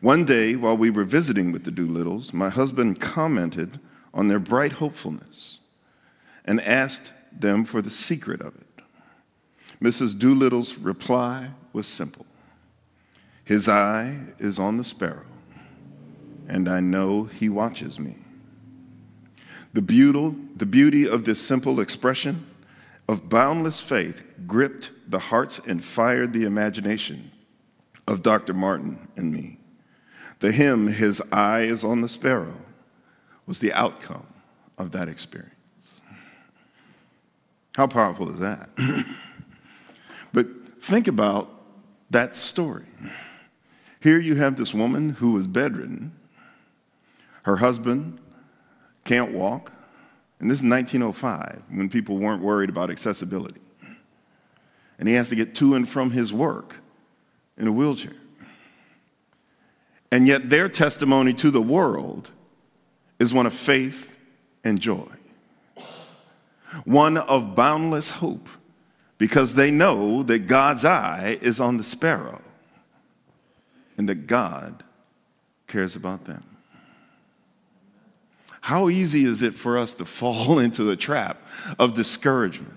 One 0.00 0.24
day, 0.24 0.56
while 0.56 0.76
we 0.76 0.90
were 0.90 1.04
visiting 1.04 1.52
with 1.52 1.64
the 1.64 1.70
Doolittles, 1.70 2.32
my 2.32 2.48
husband 2.48 3.00
commented 3.00 3.80
on 4.12 4.28
their 4.28 4.38
bright 4.38 4.72
hopefulness 4.72 5.58
and 6.44 6.60
asked 6.60 7.12
them 7.32 7.64
for 7.64 7.82
the 7.82 7.90
secret 7.90 8.40
of 8.40 8.54
it. 8.54 8.84
Mrs. 9.82 10.18
Doolittle's 10.18 10.78
reply 10.78 11.50
was 11.72 11.86
simple 11.86 12.26
his 13.44 13.68
eye 13.68 14.18
is 14.38 14.58
on 14.58 14.78
the 14.78 14.84
sparrow, 14.84 15.26
and 16.48 16.68
I 16.68 16.80
know 16.80 17.24
he 17.24 17.48
watches 17.48 17.98
me. 17.98 18.16
The 19.74 19.82
beauty, 19.82 20.34
the 20.56 20.66
beauty 20.66 21.06
of 21.06 21.24
this 21.24 21.40
simple 21.40 21.80
expression 21.80 22.46
of 23.08 23.28
boundless 23.28 23.80
faith 23.80 24.24
gripped 24.46 24.90
the 25.06 25.18
hearts 25.18 25.60
and 25.66 25.84
fired 25.84 26.32
the 26.32 26.44
imagination 26.44 27.30
of 28.06 28.22
Dr. 28.22 28.54
Martin 28.54 29.08
and 29.16 29.32
me. 29.32 29.58
The 30.40 30.52
hymn, 30.52 30.88
His 30.88 31.22
Eye 31.32 31.62
is 31.62 31.84
on 31.84 32.00
the 32.00 32.08
Sparrow, 32.08 32.54
was 33.46 33.58
the 33.58 33.72
outcome 33.72 34.26
of 34.78 34.92
that 34.92 35.08
experience. 35.08 35.52
How 37.76 37.86
powerful 37.86 38.32
is 38.32 38.40
that? 38.40 38.70
but 40.32 40.46
think 40.82 41.08
about 41.08 41.50
that 42.10 42.36
story. 42.36 42.84
Here 44.04 44.20
you 44.20 44.34
have 44.34 44.56
this 44.56 44.74
woman 44.74 45.08
who 45.08 45.38
is 45.38 45.46
bedridden. 45.46 46.12
Her 47.44 47.56
husband 47.56 48.18
can't 49.06 49.32
walk. 49.32 49.72
And 50.38 50.50
this 50.50 50.58
is 50.58 50.68
1905 50.68 51.62
when 51.70 51.88
people 51.88 52.18
weren't 52.18 52.42
worried 52.42 52.68
about 52.68 52.90
accessibility. 52.90 53.62
And 54.98 55.08
he 55.08 55.14
has 55.14 55.30
to 55.30 55.34
get 55.34 55.54
to 55.54 55.74
and 55.74 55.88
from 55.88 56.10
his 56.10 56.34
work 56.34 56.76
in 57.56 57.66
a 57.66 57.72
wheelchair. 57.72 58.12
And 60.10 60.26
yet 60.26 60.50
their 60.50 60.68
testimony 60.68 61.32
to 61.32 61.50
the 61.50 61.62
world 61.62 62.30
is 63.18 63.32
one 63.32 63.46
of 63.46 63.54
faith 63.54 64.14
and 64.62 64.82
joy, 64.82 65.08
one 66.84 67.16
of 67.16 67.54
boundless 67.54 68.10
hope, 68.10 68.50
because 69.16 69.54
they 69.54 69.70
know 69.70 70.22
that 70.24 70.40
God's 70.40 70.84
eye 70.84 71.38
is 71.40 71.58
on 71.58 71.78
the 71.78 71.84
sparrow 71.84 72.43
and 73.96 74.08
that 74.08 74.26
God 74.26 74.82
cares 75.66 75.96
about 75.96 76.24
them. 76.24 76.44
How 78.60 78.88
easy 78.88 79.24
is 79.24 79.42
it 79.42 79.54
for 79.54 79.76
us 79.76 79.94
to 79.94 80.04
fall 80.04 80.58
into 80.58 80.90
a 80.90 80.96
trap 80.96 81.42
of 81.78 81.94
discouragement? 81.94 82.72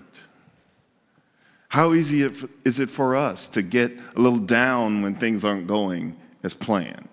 How 1.68 1.92
easy 1.92 2.22
is 2.64 2.78
it 2.78 2.88
for 2.88 3.14
us 3.14 3.46
to 3.48 3.62
get 3.62 3.92
a 4.16 4.20
little 4.20 4.38
down 4.38 5.02
when 5.02 5.14
things 5.14 5.44
aren't 5.44 5.66
going 5.66 6.16
as 6.42 6.54
planned? 6.54 7.08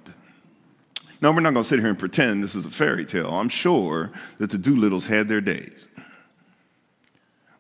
Now, 1.21 1.31
we're 1.31 1.41
not 1.41 1.53
going 1.53 1.63
to 1.63 1.69
sit 1.69 1.79
here 1.79 1.89
and 1.89 1.99
pretend 1.99 2.43
this 2.43 2.55
is 2.55 2.65
a 2.65 2.71
fairy 2.71 3.05
tale. 3.05 3.29
I'm 3.29 3.49
sure 3.49 4.11
that 4.37 4.49
the 4.51 4.57
Doolittles 4.57 5.07
had 5.07 5.27
their 5.27 5.41
days. 5.41 5.87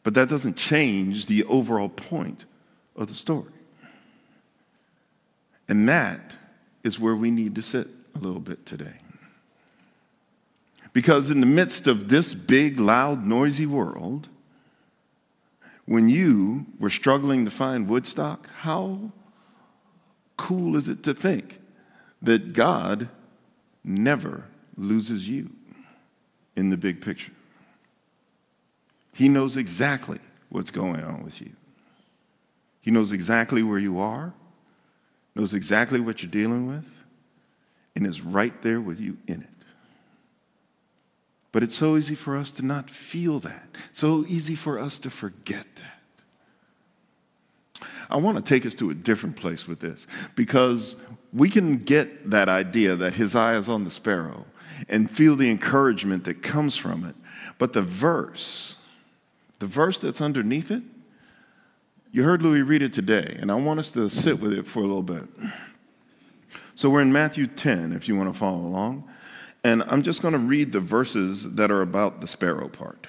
But 0.03 0.13
that 0.13 0.29
doesn't 0.29 0.55
change 0.55 1.25
the 1.25 1.43
overall 1.45 1.89
point 1.89 2.45
of 2.95 3.07
the 3.07 3.15
story. 3.15 3.51
And 5.67 5.89
that 5.89 6.33
is 6.83 6.99
where 6.99 7.15
we 7.15 7.31
need 7.31 7.55
to 7.55 7.61
sit 7.61 7.87
a 8.13 8.19
little 8.19 8.39
bit 8.39 8.65
today. 8.65 8.93
Because 10.93 11.29
in 11.29 11.41
the 11.41 11.45
midst 11.45 11.87
of 11.87 12.07
this 12.07 12.33
big, 12.33 12.79
loud, 12.79 13.25
noisy 13.25 13.65
world, 13.65 14.29
when 15.85 16.07
you 16.09 16.65
were 16.79 16.89
struggling 16.89 17.45
to 17.45 17.51
find 17.51 17.87
Woodstock, 17.87 18.49
how 18.59 19.11
cool 20.37 20.77
is 20.77 20.87
it 20.87 21.03
to 21.03 21.13
think 21.13 21.59
that 22.21 22.53
God 22.53 23.09
never 23.83 24.45
loses 24.77 25.27
you 25.27 25.51
in 26.55 26.69
the 26.69 26.77
big 26.77 27.01
picture? 27.01 27.31
He 29.13 29.29
knows 29.29 29.57
exactly 29.57 30.19
what's 30.49 30.71
going 30.71 31.03
on 31.03 31.23
with 31.23 31.41
you. 31.41 31.51
He 32.81 32.91
knows 32.91 33.11
exactly 33.11 33.63
where 33.63 33.79
you 33.79 33.99
are 33.99 34.33
knows 35.35 35.53
exactly 35.53 35.99
what 35.99 36.23
you're 36.23 36.31
dealing 36.31 36.67
with, 36.67 36.85
and 37.95 38.07
is 38.07 38.21
right 38.21 38.61
there 38.63 38.81
with 38.81 38.99
you 38.99 39.17
in 39.27 39.41
it. 39.41 39.49
But 41.51 41.63
it's 41.63 41.75
so 41.75 41.95
easy 41.95 42.15
for 42.15 42.35
us 42.35 42.51
to 42.51 42.65
not 42.65 42.89
feel 42.89 43.39
that, 43.39 43.69
so 43.93 44.25
easy 44.27 44.55
for 44.55 44.79
us 44.79 44.97
to 44.99 45.09
forget 45.09 45.65
that. 45.75 45.95
I 48.09 48.17
want 48.17 48.37
to 48.37 48.43
take 48.43 48.65
us 48.65 48.75
to 48.75 48.89
a 48.89 48.93
different 48.93 49.35
place 49.35 49.67
with 49.67 49.79
this 49.79 50.05
because 50.35 50.95
we 51.33 51.49
can 51.49 51.77
get 51.77 52.29
that 52.29 52.49
idea 52.49 52.95
that 52.95 53.13
his 53.13 53.35
eye 53.35 53.57
is 53.57 53.67
on 53.67 53.83
the 53.83 53.91
sparrow 53.91 54.45
and 54.89 55.09
feel 55.09 55.35
the 55.35 55.49
encouragement 55.49 56.25
that 56.25 56.43
comes 56.43 56.75
from 56.75 57.05
it. 57.05 57.15
But 57.57 57.73
the 57.73 57.81
verse, 57.81 58.75
the 59.59 59.67
verse 59.67 59.97
that's 59.97 60.21
underneath 60.21 60.71
it, 60.71 60.83
you 62.15 62.23
heard 62.23 62.41
Louis 62.41 62.61
read 62.61 62.81
it 62.81 62.93
today, 62.93 63.35
and 63.41 63.51
I 63.51 63.55
want 63.55 63.77
us 63.77 63.91
to 63.91 64.09
sit 64.09 64.39
with 64.39 64.53
it 64.53 64.65
for 64.65 64.79
a 64.79 64.83
little 64.83 65.03
bit. 65.03 65.25
So 66.73 66.89
we're 66.89 67.01
in 67.01 67.11
Matthew 67.11 67.45
10, 67.45 67.91
if 67.91 68.07
you 68.07 68.15
want 68.15 68.33
to 68.33 68.39
follow 68.39 68.59
along. 68.59 69.03
And 69.65 69.83
I'm 69.87 70.01
just 70.01 70.21
going 70.21 70.31
to 70.31 70.39
read 70.39 70.71
the 70.71 70.79
verses 70.79 71.55
that 71.55 71.71
are 71.71 71.81
about 71.81 72.21
the 72.21 72.27
sparrow 72.27 72.69
part. 72.69 73.07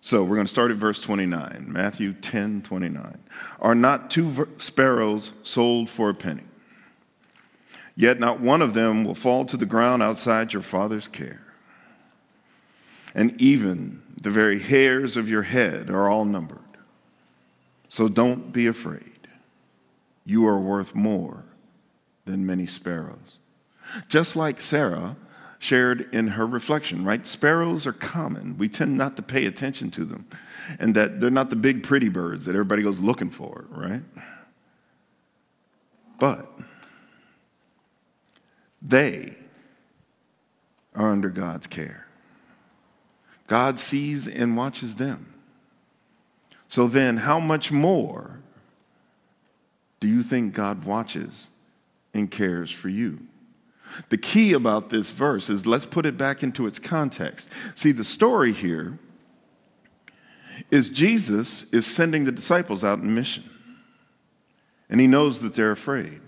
So 0.00 0.24
we're 0.24 0.34
going 0.34 0.48
to 0.48 0.52
start 0.52 0.72
at 0.72 0.76
verse 0.76 1.00
29, 1.00 1.66
Matthew 1.68 2.14
10 2.14 2.62
29. 2.62 3.16
Are 3.60 3.76
not 3.76 4.10
two 4.10 4.48
sparrows 4.58 5.30
sold 5.44 5.88
for 5.88 6.10
a 6.10 6.14
penny? 6.14 6.46
Yet 7.94 8.18
not 8.18 8.40
one 8.40 8.60
of 8.60 8.74
them 8.74 9.04
will 9.04 9.14
fall 9.14 9.44
to 9.44 9.56
the 9.56 9.66
ground 9.66 10.02
outside 10.02 10.52
your 10.52 10.62
father's 10.62 11.06
care. 11.06 11.46
And 13.14 13.40
even 13.40 14.02
the 14.20 14.30
very 14.30 14.58
hairs 14.58 15.16
of 15.16 15.28
your 15.28 15.42
head 15.42 15.90
are 15.90 16.08
all 16.08 16.24
numbered. 16.24 16.58
So 17.88 18.08
don't 18.08 18.52
be 18.52 18.66
afraid. 18.66 19.28
You 20.24 20.46
are 20.46 20.58
worth 20.58 20.94
more 20.94 21.44
than 22.26 22.44
many 22.44 22.66
sparrows. 22.66 23.38
Just 24.08 24.36
like 24.36 24.60
Sarah 24.60 25.16
shared 25.58 26.08
in 26.12 26.28
her 26.28 26.46
reflection, 26.46 27.04
right? 27.04 27.26
Sparrows 27.26 27.86
are 27.86 27.92
common. 27.92 28.56
We 28.58 28.68
tend 28.68 28.96
not 28.96 29.16
to 29.16 29.22
pay 29.22 29.46
attention 29.46 29.90
to 29.92 30.04
them, 30.04 30.26
and 30.78 30.94
that 30.94 31.18
they're 31.20 31.30
not 31.30 31.50
the 31.50 31.56
big 31.56 31.82
pretty 31.82 32.08
birds 32.08 32.44
that 32.44 32.52
everybody 32.52 32.82
goes 32.82 33.00
looking 33.00 33.30
for, 33.30 33.64
right? 33.70 34.02
But 36.18 36.48
they 38.82 39.36
are 40.94 41.10
under 41.10 41.30
God's 41.30 41.66
care. 41.66 42.06
God 43.46 43.80
sees 43.80 44.28
and 44.28 44.56
watches 44.56 44.96
them. 44.96 45.37
So 46.68 46.86
then, 46.86 47.16
how 47.16 47.40
much 47.40 47.72
more 47.72 48.40
do 50.00 50.08
you 50.08 50.22
think 50.22 50.54
God 50.54 50.84
watches 50.84 51.48
and 52.12 52.30
cares 52.30 52.70
for 52.70 52.88
you? 52.90 53.20
The 54.10 54.18
key 54.18 54.52
about 54.52 54.90
this 54.90 55.10
verse 55.10 55.48
is 55.48 55.66
let's 55.66 55.86
put 55.86 56.04
it 56.04 56.18
back 56.18 56.42
into 56.42 56.66
its 56.66 56.78
context. 56.78 57.48
See, 57.74 57.90
the 57.90 58.04
story 58.04 58.52
here 58.52 58.98
is 60.70 60.90
Jesus 60.90 61.64
is 61.72 61.86
sending 61.86 62.24
the 62.24 62.32
disciples 62.32 62.84
out 62.84 62.98
in 62.98 63.14
mission. 63.14 63.44
And 64.90 65.00
he 65.00 65.06
knows 65.06 65.40
that 65.40 65.54
they're 65.54 65.72
afraid 65.72 66.20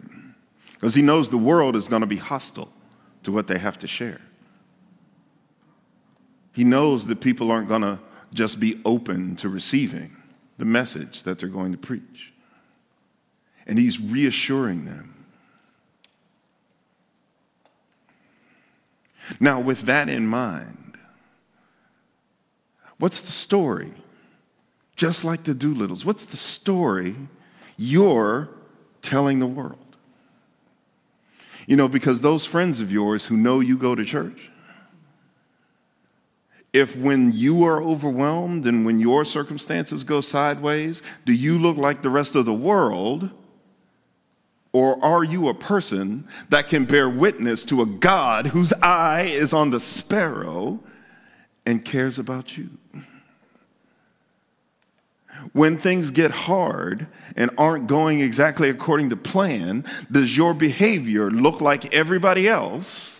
because 0.75 0.95
he 0.95 1.03
knows 1.03 1.29
the 1.29 1.39
world 1.39 1.77
is 1.77 1.89
going 1.89 2.01
to 2.01 2.07
be 2.07 2.17
hostile 2.17 2.73
to 3.25 3.33
what 3.33 3.47
they 3.47 3.59
have 3.59 3.79
to 3.81 3.87
share. 3.87 4.21
He 6.53 6.65
knows 6.65 7.07
that 7.07 7.21
people 7.21 7.51
aren't 7.51 7.69
going 7.69 7.83
to 7.83 7.99
just 8.33 8.59
be 8.59 8.81
open 8.85 9.37
to 9.37 9.49
receiving 9.49 10.17
the 10.61 10.65
message 10.65 11.25
that 11.25 11.41
they're 11.41 11.49
going 11.49 11.73
to 11.73 11.79
preach. 11.79 12.33
And 13.67 13.79
he's 13.79 14.01
reassuring 14.01 14.85
them 14.85 15.21
Now, 19.39 19.61
with 19.61 19.83
that 19.83 20.09
in 20.09 20.27
mind, 20.27 20.97
what's 22.99 23.21
the 23.21 23.33
story? 23.33 23.93
Just 24.97 25.25
like 25.25 25.45
the 25.45 25.55
Doolittles, 25.55 26.05
what's 26.05 26.25
the 26.25 26.37
story 26.37 27.15
you're 27.77 28.49
telling 29.03 29.39
the 29.39 29.47
world? 29.47 29.79
You 31.67 31.77
know, 31.77 31.89
because 31.89 32.21
those 32.21 32.47
friends 32.47 32.81
of 32.81 32.91
yours 32.91 33.27
who 33.27 33.37
know 33.37 33.61
you 33.61 33.79
go 33.79 33.95
to 33.95 34.05
church, 34.05 34.50
if 36.73 36.97
when 36.97 37.33
you 37.33 37.65
are 37.65 37.83
overwhelmed 37.83 38.67
and 38.67 38.87
when 38.87 39.01
your 39.01 39.25
circumstances 39.25 40.05
go 40.05 40.21
sideways, 40.21 41.03
do 41.25 41.33
you 41.33 41.59
look 41.59 41.77
like 41.77 42.03
the 42.03 42.11
rest 42.11 42.37
of 42.37 42.45
the 42.45 42.55
world? 42.55 43.31
Or 44.73 45.05
are 45.05 45.25
you 45.25 45.49
a 45.49 45.55
person 45.55 46.29
that 46.49 46.69
can 46.69 46.85
bear 46.85 47.09
witness 47.09 47.65
to 47.65 47.83
a 47.83 47.87
God 47.87 48.47
whose 48.47 48.73
eye 48.75 49.23
is 49.23 49.53
on 49.53 49.71
the 49.71 49.81
sparrow 49.81 50.79
and 51.67 51.85
cares 51.85 52.21
about 52.21 52.57
you? 52.57 52.71
When 55.53 55.77
things 55.77 56.11
get 56.11 56.31
hard 56.31 57.09
and 57.35 57.51
aren't 57.59 57.87
going 57.87 58.21
exactly 58.21 58.69
according 58.69 59.11
to 59.11 59.17
plan, 59.17 59.85
does 60.13 60.37
your 60.37 60.55
behavior 60.55 61.31
look 61.31 61.61
like 61.61 61.93
everybody 61.93 62.47
else? 62.47 63.20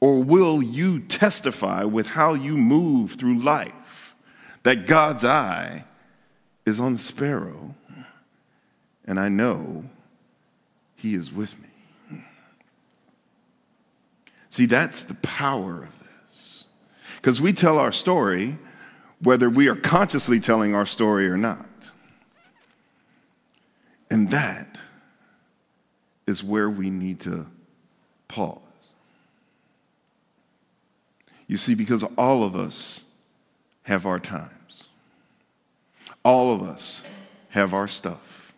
Or 0.00 0.22
will 0.22 0.62
you 0.62 1.00
testify 1.00 1.84
with 1.84 2.06
how 2.06 2.34
you 2.34 2.56
move 2.56 3.12
through 3.12 3.40
life 3.40 4.14
that 4.62 4.86
God's 4.86 5.24
eye 5.24 5.84
is 6.64 6.78
on 6.78 6.94
the 6.94 7.02
sparrow? 7.02 7.74
And 9.04 9.18
I 9.18 9.28
know 9.28 9.84
he 10.94 11.14
is 11.14 11.32
with 11.32 11.54
me. 11.58 12.22
See, 14.50 14.66
that's 14.66 15.04
the 15.04 15.14
power 15.14 15.82
of 15.82 15.98
this. 16.00 16.64
Because 17.16 17.40
we 17.40 17.52
tell 17.52 17.78
our 17.78 17.92
story 17.92 18.58
whether 19.20 19.50
we 19.50 19.68
are 19.68 19.76
consciously 19.76 20.40
telling 20.40 20.74
our 20.74 20.86
story 20.86 21.28
or 21.28 21.36
not. 21.36 21.66
And 24.10 24.30
that 24.30 24.78
is 26.26 26.44
where 26.44 26.70
we 26.70 26.90
need 26.90 27.20
to 27.20 27.46
pause. 28.28 28.67
You 31.48 31.56
see, 31.56 31.74
because 31.74 32.04
all 32.16 32.44
of 32.44 32.54
us 32.54 33.02
have 33.82 34.06
our 34.06 34.20
times, 34.20 34.84
all 36.24 36.54
of 36.54 36.62
us 36.62 37.02
have 37.48 37.74
our 37.74 37.88
stuff. 37.88 38.52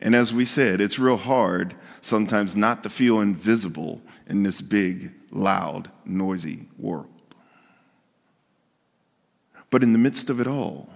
And 0.00 0.14
as 0.14 0.32
we 0.32 0.44
said, 0.44 0.80
it's 0.80 0.98
real 0.98 1.16
hard 1.16 1.74
sometimes 2.00 2.54
not 2.54 2.82
to 2.84 2.90
feel 2.90 3.20
invisible 3.20 4.00
in 4.28 4.42
this 4.42 4.60
big, 4.60 5.12
loud, 5.30 5.90
noisy 6.04 6.66
world. 6.78 7.08
But 9.70 9.82
in 9.82 9.92
the 9.92 9.98
midst 9.98 10.30
of 10.30 10.40
it 10.40 10.46
all, 10.46 10.88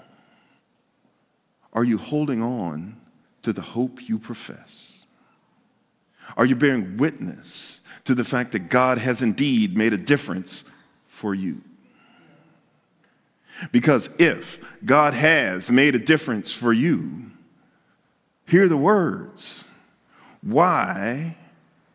are 1.72 1.84
you 1.84 1.98
holding 1.98 2.42
on 2.42 3.00
to 3.42 3.52
the 3.52 3.62
hope 3.62 4.08
you 4.08 4.18
profess? 4.18 4.97
Are 6.36 6.44
you 6.44 6.56
bearing 6.56 6.96
witness 6.96 7.80
to 8.04 8.14
the 8.14 8.24
fact 8.24 8.52
that 8.52 8.68
God 8.68 8.98
has 8.98 9.22
indeed 9.22 9.76
made 9.76 9.92
a 9.92 9.98
difference 9.98 10.64
for 11.06 11.34
you? 11.34 11.62
Because 13.72 14.10
if 14.18 14.60
God 14.84 15.14
has 15.14 15.70
made 15.70 15.94
a 15.94 15.98
difference 15.98 16.52
for 16.52 16.72
you, 16.72 17.28
Hear 18.48 18.66
the 18.66 18.78
words. 18.78 19.64
Why 20.40 21.36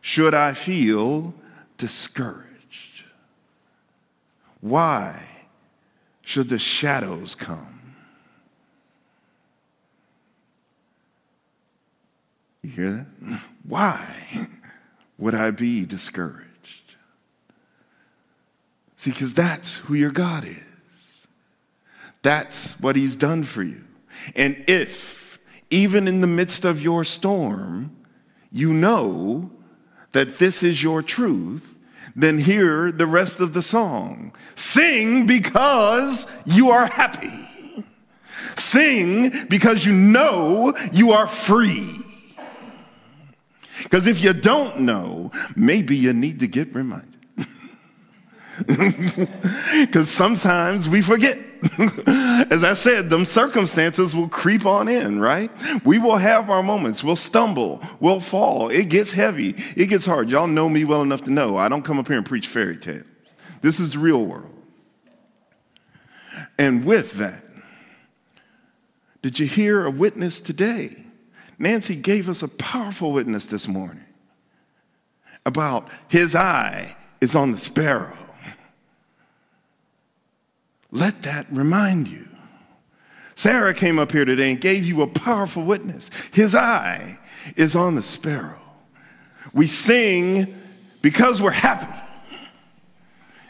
should 0.00 0.34
I 0.34 0.54
feel 0.54 1.34
discouraged? 1.78 3.02
Why 4.60 5.20
should 6.22 6.48
the 6.48 6.58
shadows 6.58 7.34
come? 7.34 7.96
You 12.62 12.70
hear 12.70 12.90
that? 13.20 13.40
Why 13.66 14.13
would 15.18 15.34
I 15.34 15.50
be 15.50 15.84
discouraged? 15.84 16.96
See, 18.96 19.10
because 19.10 19.34
that's 19.34 19.76
who 19.76 19.94
your 19.94 20.10
God 20.10 20.44
is. 20.44 21.26
That's 22.22 22.72
what 22.80 22.96
He's 22.96 23.16
done 23.16 23.44
for 23.44 23.62
you. 23.62 23.84
And 24.34 24.64
if 24.66 25.38
even 25.70 26.08
in 26.08 26.20
the 26.20 26.26
midst 26.26 26.64
of 26.64 26.80
your 26.80 27.04
storm, 27.04 27.94
you 28.50 28.72
know 28.72 29.50
that 30.12 30.38
this 30.38 30.62
is 30.62 30.82
your 30.82 31.02
truth, 31.02 31.74
then 32.16 32.38
hear 32.38 32.92
the 32.92 33.06
rest 33.06 33.40
of 33.40 33.52
the 33.52 33.62
song. 33.62 34.34
Sing 34.54 35.26
because 35.26 36.26
you 36.46 36.70
are 36.70 36.86
happy. 36.86 37.48
Sing 38.56 39.46
because 39.48 39.84
you 39.84 39.92
know 39.92 40.76
you 40.92 41.12
are 41.12 41.26
free. 41.26 42.03
Because 43.82 44.06
if 44.06 44.22
you 44.22 44.32
don't 44.32 44.80
know, 44.80 45.32
maybe 45.56 45.96
you 45.96 46.12
need 46.12 46.40
to 46.40 46.46
get 46.46 46.74
reminded. 46.74 47.10
Because 49.80 50.10
sometimes 50.10 50.88
we 50.88 51.02
forget. 51.02 51.38
As 52.06 52.62
I 52.62 52.74
said, 52.74 53.10
them 53.10 53.24
circumstances 53.24 54.14
will 54.14 54.28
creep 54.28 54.64
on 54.64 54.86
in, 54.86 55.18
right? 55.18 55.50
We 55.84 55.98
will 55.98 56.18
have 56.18 56.50
our 56.50 56.62
moments. 56.62 57.02
We'll 57.02 57.16
stumble. 57.16 57.82
We'll 58.00 58.20
fall. 58.20 58.68
It 58.68 58.88
gets 58.90 59.12
heavy. 59.12 59.56
It 59.74 59.86
gets 59.86 60.06
hard. 60.06 60.30
Y'all 60.30 60.46
know 60.46 60.68
me 60.68 60.84
well 60.84 61.02
enough 61.02 61.24
to 61.24 61.30
know 61.30 61.56
I 61.56 61.68
don't 61.68 61.82
come 61.82 61.98
up 61.98 62.06
here 62.06 62.18
and 62.18 62.26
preach 62.26 62.46
fairy 62.46 62.76
tales. 62.76 63.06
This 63.60 63.80
is 63.80 63.92
the 63.92 63.98
real 63.98 64.24
world. 64.24 64.54
And 66.58 66.84
with 66.84 67.14
that, 67.14 67.42
did 69.22 69.38
you 69.38 69.46
hear 69.46 69.84
a 69.84 69.90
witness 69.90 70.38
today? 70.38 71.03
Nancy 71.58 71.96
gave 71.96 72.28
us 72.28 72.42
a 72.42 72.48
powerful 72.48 73.12
witness 73.12 73.46
this 73.46 73.68
morning 73.68 74.04
about 75.46 75.88
his 76.08 76.34
eye 76.34 76.96
is 77.20 77.34
on 77.34 77.52
the 77.52 77.58
sparrow. 77.58 78.16
Let 80.90 81.22
that 81.22 81.46
remind 81.50 82.08
you. 82.08 82.28
Sarah 83.34 83.74
came 83.74 83.98
up 83.98 84.12
here 84.12 84.24
today 84.24 84.52
and 84.52 84.60
gave 84.60 84.84
you 84.84 85.02
a 85.02 85.06
powerful 85.06 85.64
witness. 85.64 86.10
His 86.32 86.54
eye 86.54 87.18
is 87.56 87.74
on 87.74 87.96
the 87.96 88.02
sparrow. 88.02 88.60
We 89.52 89.66
sing 89.66 90.60
because 91.02 91.42
we're 91.42 91.50
happy. 91.50 91.92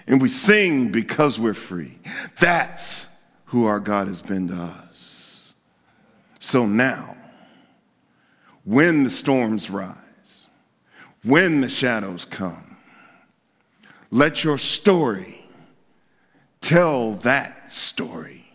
And 0.07 0.21
we 0.21 0.29
sing 0.29 0.91
because 0.91 1.39
we're 1.39 1.55
free. 1.55 1.99
That's 2.41 3.09
who 3.47 3.67
our 3.67 3.81
God 3.81 4.09
has 4.09 4.21
been 4.21 4.49
to 4.49 4.55
us. 4.55 5.55
So 6.41 6.67
now, 6.67 7.14
when 8.65 9.05
the 9.05 9.11
storms 9.11 9.71
rise, 9.71 9.97
when 11.23 11.61
the 11.61 11.69
shadows 11.69 12.25
come, 12.25 12.77
let 14.11 14.43
your 14.43 14.59
story 14.59 15.45
tell 16.61 17.15
that 17.17 17.71
story. 17.71 18.47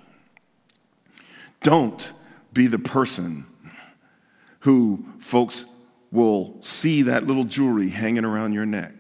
Don't 1.62 2.12
be 2.54 2.68
the 2.68 2.80
person 2.80 3.46
who 4.62 5.06
folks 5.20 5.66
will 6.12 6.58
see 6.62 7.04
that 7.04 7.28
little 7.28 7.44
jewelry 7.44 7.90
hanging 7.90 8.26
around 8.26 8.54
your 8.54 8.66
neck, 8.66 8.94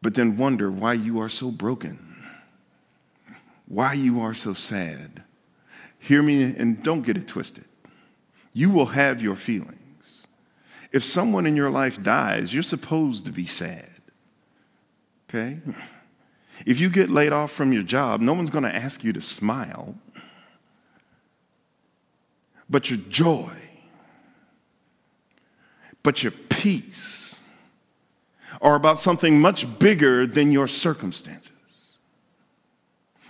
but 0.00 0.14
then 0.14 0.36
wonder 0.36 0.70
why 0.70 0.92
you 0.92 1.20
are 1.20 1.28
so 1.28 1.50
broken, 1.50 1.98
why 3.66 3.92
you 3.92 4.20
are 4.20 4.34
so 4.34 4.54
sad. 4.54 5.24
Hear 5.98 6.22
me 6.22 6.42
and 6.42 6.82
don't 6.82 7.02
get 7.02 7.16
it 7.16 7.26
twisted. 7.26 7.64
You 8.52 8.70
will 8.70 8.86
have 8.86 9.22
your 9.22 9.36
feelings. 9.36 9.78
If 10.92 11.04
someone 11.04 11.46
in 11.46 11.56
your 11.56 11.70
life 11.70 12.02
dies, 12.02 12.52
you're 12.52 12.62
supposed 12.62 13.24
to 13.24 13.32
be 13.32 13.46
sad. 13.46 13.88
Okay? 15.28 15.58
If 16.66 16.78
you 16.78 16.90
get 16.90 17.10
laid 17.10 17.32
off 17.32 17.50
from 17.50 17.72
your 17.72 17.82
job, 17.82 18.20
no 18.20 18.34
one's 18.34 18.50
going 18.50 18.64
to 18.64 18.74
ask 18.74 19.02
you 19.02 19.12
to 19.14 19.20
smile. 19.20 19.94
But 22.68 22.90
your 22.90 22.98
joy, 23.08 23.52
but 26.02 26.22
your 26.22 26.32
peace 26.32 27.40
are 28.60 28.74
about 28.74 29.00
something 29.00 29.40
much 29.40 29.78
bigger 29.78 30.26
than 30.26 30.52
your 30.52 30.68
circumstances. 30.68 31.50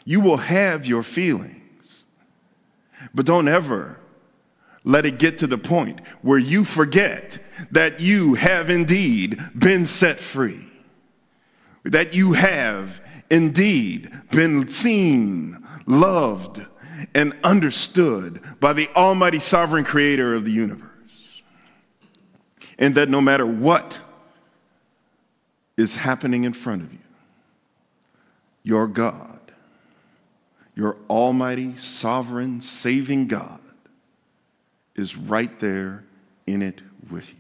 You 0.05 0.21
will 0.21 0.37
have 0.39 0.85
your 0.85 1.05
feelings, 1.05 2.05
but 3.15 3.25
don't 3.25 3.47
ever 3.47 3.99
let 4.85 5.07
it 5.07 5.19
get 5.19 5.39
to 5.39 5.47
the 5.47 5.59
point 5.59 6.01
where 6.23 6.39
you 6.39 6.65
forget 6.65 7.39
that 7.71 8.01
you 8.01 8.35
have 8.35 8.71
indeed 8.71 9.41
been 9.57 9.87
set 9.87 10.19
free, 10.19 10.67
that 11.85 12.15
you 12.15 12.33
have 12.33 13.01
indeed 13.31 14.11
been 14.31 14.69
seen, 14.69 15.67
loved, 15.87 16.67
and 17.15 17.35
understood 17.45 18.41
by 18.61 18.73
the 18.73 18.89
Almighty 18.97 19.41
Sovereign 19.41 19.85
Creator 19.85 20.35
of 20.35 20.45
the 20.45 20.53
universe. 20.53 20.89
And 22.79 22.95
that 22.97 23.09
no 23.09 23.21
matter 23.21 23.47
what 23.47 24.01
is 25.77 25.95
happening 25.95 26.45
in 26.45 26.53
front 26.53 26.83
of 26.83 26.93
you, 26.93 26.99
your 28.63 28.87
God, 28.87 29.41
your 30.75 30.97
Almighty, 31.09 31.77
Sovereign, 31.77 32.61
Saving 32.61 33.29
God, 33.29 33.61
is 34.95 35.17
right 35.17 35.59
there 35.59 36.05
in 36.47 36.63
it 36.63 36.81
with 37.11 37.31
you. 37.31 37.37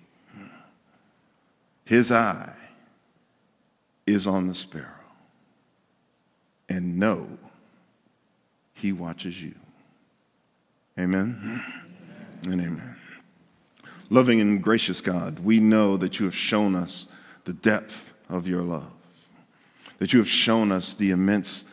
His 1.84 2.10
eye 2.10 2.54
is 4.06 4.26
on 4.26 4.46
the 4.46 4.54
sparrow. 4.54 4.86
And 6.68 6.98
know 6.98 7.28
he 8.72 8.92
watches 8.92 9.40
you. 9.42 9.54
Amen? 10.98 11.62
And 12.44 12.60
amen. 12.60 12.96
Loving 14.10 14.40
and 14.40 14.62
gracious 14.62 15.00
God, 15.00 15.38
we 15.40 15.60
know 15.60 15.96
that 15.96 16.18
you 16.18 16.26
have 16.26 16.34
shown 16.34 16.74
us 16.74 17.08
the 17.44 17.52
depth 17.52 18.12
of 18.28 18.48
your 18.48 18.62
love, 18.62 18.90
that 19.98 20.12
you 20.12 20.18
have 20.18 20.28
shown 20.28 20.72
us 20.72 20.94
the 20.94 21.10
immense 21.10 21.64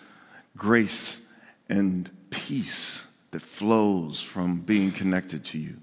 grace 0.58 1.22
and 1.70 2.10
peace 2.30 3.06
that 3.32 3.42
flows 3.42 4.22
from 4.22 4.62
being 4.62 4.92
connected 4.92 5.44
to 5.46 5.58
you. 5.58 5.78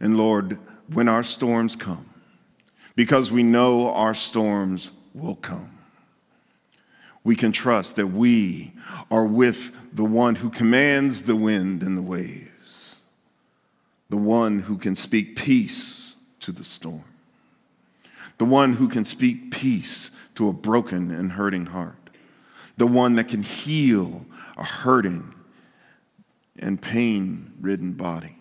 And 0.00 0.16
Lord, 0.16 0.58
when 0.92 1.08
our 1.08 1.22
storms 1.22 1.76
come, 1.76 2.08
because 2.94 3.30
we 3.30 3.42
know 3.42 3.90
our 3.92 4.14
storms 4.14 4.90
will 5.14 5.36
come, 5.36 5.70
we 7.24 7.36
can 7.36 7.52
trust 7.52 7.96
that 7.96 8.06
we 8.06 8.72
are 9.10 9.24
with 9.24 9.72
the 9.92 10.04
one 10.04 10.34
who 10.34 10.50
commands 10.50 11.22
the 11.22 11.36
wind 11.36 11.82
and 11.82 11.96
the 11.96 12.02
waves, 12.02 12.96
the 14.08 14.16
one 14.16 14.60
who 14.60 14.78
can 14.78 14.96
speak 14.96 15.36
peace 15.36 16.16
to 16.40 16.52
the 16.52 16.64
storm, 16.64 17.04
the 18.38 18.44
one 18.44 18.74
who 18.74 18.88
can 18.88 19.04
speak 19.04 19.50
peace 19.50 20.10
to 20.36 20.48
a 20.48 20.52
broken 20.52 21.10
and 21.10 21.32
hurting 21.32 21.66
heart, 21.66 22.10
the 22.76 22.86
one 22.86 23.16
that 23.16 23.28
can 23.28 23.42
heal 23.42 24.24
a 24.56 24.64
hurting 24.64 25.34
and 26.58 26.80
pain 26.80 27.52
ridden 27.60 27.92
body. 27.92 28.38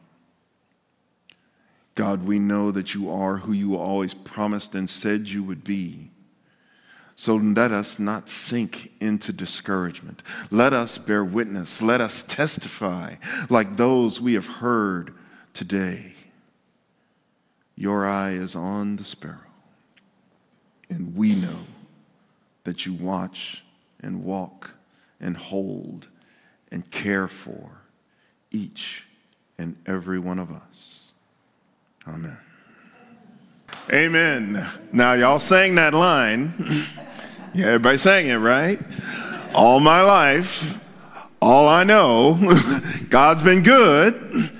God, 1.95 2.27
we 2.27 2.37
know 2.37 2.71
that 2.71 2.93
you 2.93 3.09
are 3.09 3.37
who 3.37 3.51
you 3.51 3.75
always 3.75 4.13
promised 4.13 4.75
and 4.75 4.87
said 4.87 5.27
you 5.27 5.43
would 5.43 5.63
be. 5.63 6.11
So 7.15 7.35
let 7.35 7.71
us 7.71 7.97
not 7.97 8.29
sink 8.29 8.91
into 9.01 9.33
discouragement. 9.33 10.21
Let 10.51 10.73
us 10.73 10.99
bear 10.99 11.25
witness. 11.25 11.81
Let 11.81 11.99
us 11.99 12.21
testify 12.21 13.15
like 13.49 13.75
those 13.75 14.21
we 14.21 14.35
have 14.35 14.45
heard 14.45 15.15
today. 15.55 16.13
Your 17.75 18.07
eye 18.07 18.33
is 18.33 18.55
on 18.55 18.97
the 18.97 19.03
sparrow, 19.03 19.37
and 20.89 21.15
we 21.15 21.33
know 21.33 21.65
that 22.63 22.85
you 22.85 22.93
watch 22.93 23.63
and 23.99 24.23
walk 24.23 24.71
and 25.19 25.35
hold 25.35 26.07
and 26.71 26.89
care 26.91 27.27
for 27.27 27.81
each 28.51 29.03
and 29.57 29.75
every 29.85 30.19
one 30.19 30.39
of 30.39 30.51
us. 30.51 30.99
Amen. 32.07 32.37
Amen. 33.91 34.67
Now, 34.91 35.13
y'all 35.13 35.39
sang 35.39 35.75
that 35.75 35.93
line. 35.93 36.53
yeah, 37.53 37.67
everybody 37.67 37.97
sang 37.97 38.27
it, 38.27 38.35
right? 38.35 38.79
All 39.53 39.79
my 39.79 40.01
life, 40.01 40.81
all 41.41 41.67
I 41.67 41.83
know, 41.83 42.37
God's 43.09 43.43
been 43.43 43.63
good. 43.63 44.51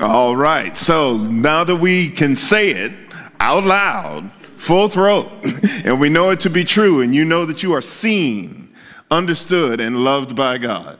All 0.00 0.36
right. 0.36 0.76
So 0.76 1.16
now 1.16 1.64
that 1.64 1.76
we 1.76 2.10
can 2.10 2.36
say 2.36 2.70
it 2.70 2.92
out 3.40 3.64
loud, 3.64 4.30
full 4.56 4.88
throat, 4.88 5.30
and 5.84 6.00
we 6.00 6.08
know 6.08 6.30
it 6.30 6.40
to 6.40 6.50
be 6.50 6.64
true, 6.64 7.00
and 7.00 7.14
you 7.14 7.24
know 7.24 7.46
that 7.46 7.62
you 7.62 7.72
are 7.72 7.80
seen, 7.80 8.74
understood, 9.10 9.80
and 9.80 10.04
loved 10.04 10.36
by 10.36 10.58
God 10.58 10.98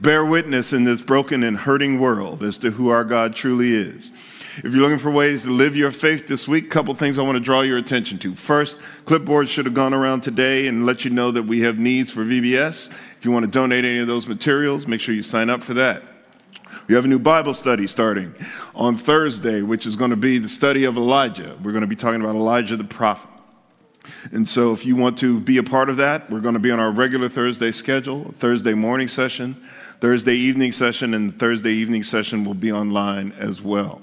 bear 0.00 0.24
witness 0.24 0.72
in 0.72 0.84
this 0.84 1.02
broken 1.02 1.42
and 1.42 1.56
hurting 1.56 2.00
world 2.00 2.42
as 2.42 2.58
to 2.58 2.70
who 2.70 2.88
our 2.90 3.04
God 3.04 3.34
truly 3.34 3.74
is. 3.74 4.12
If 4.58 4.72
you're 4.72 4.82
looking 4.82 4.98
for 4.98 5.10
ways 5.10 5.42
to 5.42 5.50
live 5.50 5.76
your 5.76 5.92
faith 5.92 6.26
this 6.26 6.48
week, 6.48 6.64
a 6.64 6.68
couple 6.68 6.94
things 6.94 7.18
I 7.18 7.22
want 7.22 7.36
to 7.36 7.44
draw 7.44 7.60
your 7.60 7.76
attention 7.76 8.18
to. 8.20 8.34
First, 8.34 8.78
clipboards 9.04 9.48
should 9.48 9.66
have 9.66 9.74
gone 9.74 9.92
around 9.92 10.22
today 10.22 10.66
and 10.66 10.86
let 10.86 11.04
you 11.04 11.10
know 11.10 11.30
that 11.30 11.42
we 11.42 11.60
have 11.60 11.78
needs 11.78 12.10
for 12.10 12.24
VBS. 12.24 12.90
If 13.18 13.24
you 13.24 13.32
want 13.32 13.44
to 13.44 13.50
donate 13.50 13.84
any 13.84 13.98
of 13.98 14.06
those 14.06 14.26
materials, 14.26 14.86
make 14.86 15.00
sure 15.00 15.14
you 15.14 15.22
sign 15.22 15.50
up 15.50 15.62
for 15.62 15.74
that. 15.74 16.02
We 16.88 16.94
have 16.94 17.04
a 17.04 17.08
new 17.08 17.18
Bible 17.18 17.52
study 17.52 17.86
starting 17.86 18.34
on 18.74 18.96
Thursday, 18.96 19.60
which 19.60 19.86
is 19.86 19.94
going 19.94 20.10
to 20.10 20.16
be 20.16 20.38
the 20.38 20.48
study 20.48 20.84
of 20.84 20.96
Elijah. 20.96 21.58
We're 21.62 21.72
going 21.72 21.82
to 21.82 21.86
be 21.86 21.96
talking 21.96 22.22
about 22.22 22.34
Elijah 22.34 22.76
the 22.78 22.84
prophet. 22.84 23.28
And 24.32 24.48
so, 24.48 24.72
if 24.72 24.86
you 24.86 24.96
want 24.96 25.18
to 25.18 25.40
be 25.40 25.58
a 25.58 25.62
part 25.62 25.90
of 25.90 25.96
that, 25.98 26.30
we're 26.30 26.40
going 26.40 26.54
to 26.54 26.60
be 26.60 26.70
on 26.70 26.80
our 26.80 26.90
regular 26.90 27.28
Thursday 27.28 27.72
schedule, 27.72 28.32
Thursday 28.38 28.72
morning 28.72 29.08
session. 29.08 29.60
Thursday 30.00 30.34
evening 30.34 30.72
session 30.72 31.14
and 31.14 31.38
Thursday 31.38 31.72
evening 31.72 32.02
session 32.02 32.44
will 32.44 32.54
be 32.54 32.70
online 32.70 33.32
as 33.38 33.62
well. 33.62 34.02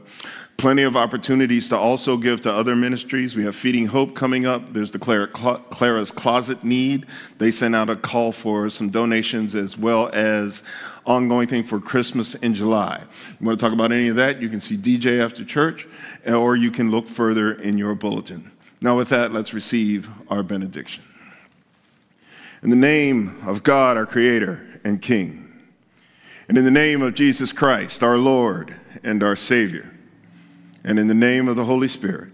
Plenty 0.57 0.83
of 0.83 0.95
opportunities 0.95 1.67
to 1.69 1.77
also 1.77 2.15
give 2.15 2.41
to 2.41 2.53
other 2.53 2.75
ministries. 2.75 3.35
We 3.35 3.43
have 3.43 3.55
Feeding 3.55 3.85
Hope 3.85 4.15
coming 4.15 4.45
up. 4.45 4.73
There's 4.73 4.91
the 4.91 4.99
Clara, 4.99 5.27
Clara's 5.27 6.09
Closet 6.09 6.63
Need. 6.63 7.05
They 7.37 7.51
sent 7.51 7.75
out 7.75 7.89
a 7.89 7.95
call 7.95 8.31
for 8.31 8.69
some 8.69 8.89
donations 8.89 9.55
as 9.55 9.77
well 9.77 10.09
as 10.13 10.63
ongoing 11.05 11.47
thing 11.47 11.63
for 11.63 11.79
Christmas 11.79 12.35
in 12.35 12.53
July. 12.53 13.03
You 13.39 13.45
want 13.45 13.59
to 13.59 13.65
talk 13.65 13.73
about 13.73 13.91
any 13.91 14.07
of 14.07 14.15
that? 14.15 14.41
You 14.41 14.49
can 14.49 14.61
see 14.61 14.77
DJ 14.77 15.23
after 15.23 15.43
church, 15.43 15.87
or 16.25 16.55
you 16.55 16.71
can 16.71 16.91
look 16.91 17.07
further 17.07 17.53
in 17.53 17.77
your 17.77 17.93
bulletin. 17.93 18.51
Now, 18.79 18.95
with 18.95 19.09
that, 19.09 19.33
let's 19.33 19.53
receive 19.53 20.09
our 20.29 20.43
benediction. 20.43 21.03
In 22.61 22.69
the 22.69 22.75
name 22.75 23.41
of 23.45 23.63
God, 23.63 23.97
our 23.97 24.05
Creator 24.05 24.79
and 24.83 25.01
King, 25.01 25.42
and 26.47 26.57
in 26.57 26.65
the 26.65 26.71
name 26.71 27.01
of 27.01 27.15
Jesus 27.15 27.51
Christ, 27.51 28.03
our 28.03 28.17
Lord 28.17 28.75
and 29.03 29.23
our 29.23 29.35
Savior, 29.35 29.91
and 30.83 30.99
in 30.99 31.07
the 31.07 31.13
name 31.13 31.47
of 31.47 31.55
the 31.55 31.65
Holy 31.65 31.87
Spirit, 31.87 32.33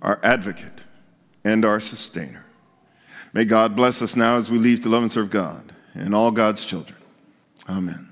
our 0.00 0.18
advocate 0.22 0.80
and 1.44 1.64
our 1.64 1.80
sustainer. 1.80 2.44
May 3.32 3.44
God 3.44 3.74
bless 3.76 4.02
us 4.02 4.16
now 4.16 4.36
as 4.36 4.50
we 4.50 4.58
leave 4.58 4.82
to 4.82 4.88
love 4.88 5.02
and 5.02 5.12
serve 5.12 5.30
God 5.30 5.72
and 5.94 6.14
all 6.14 6.30
God's 6.30 6.64
children. 6.64 6.98
Amen. 7.68 8.11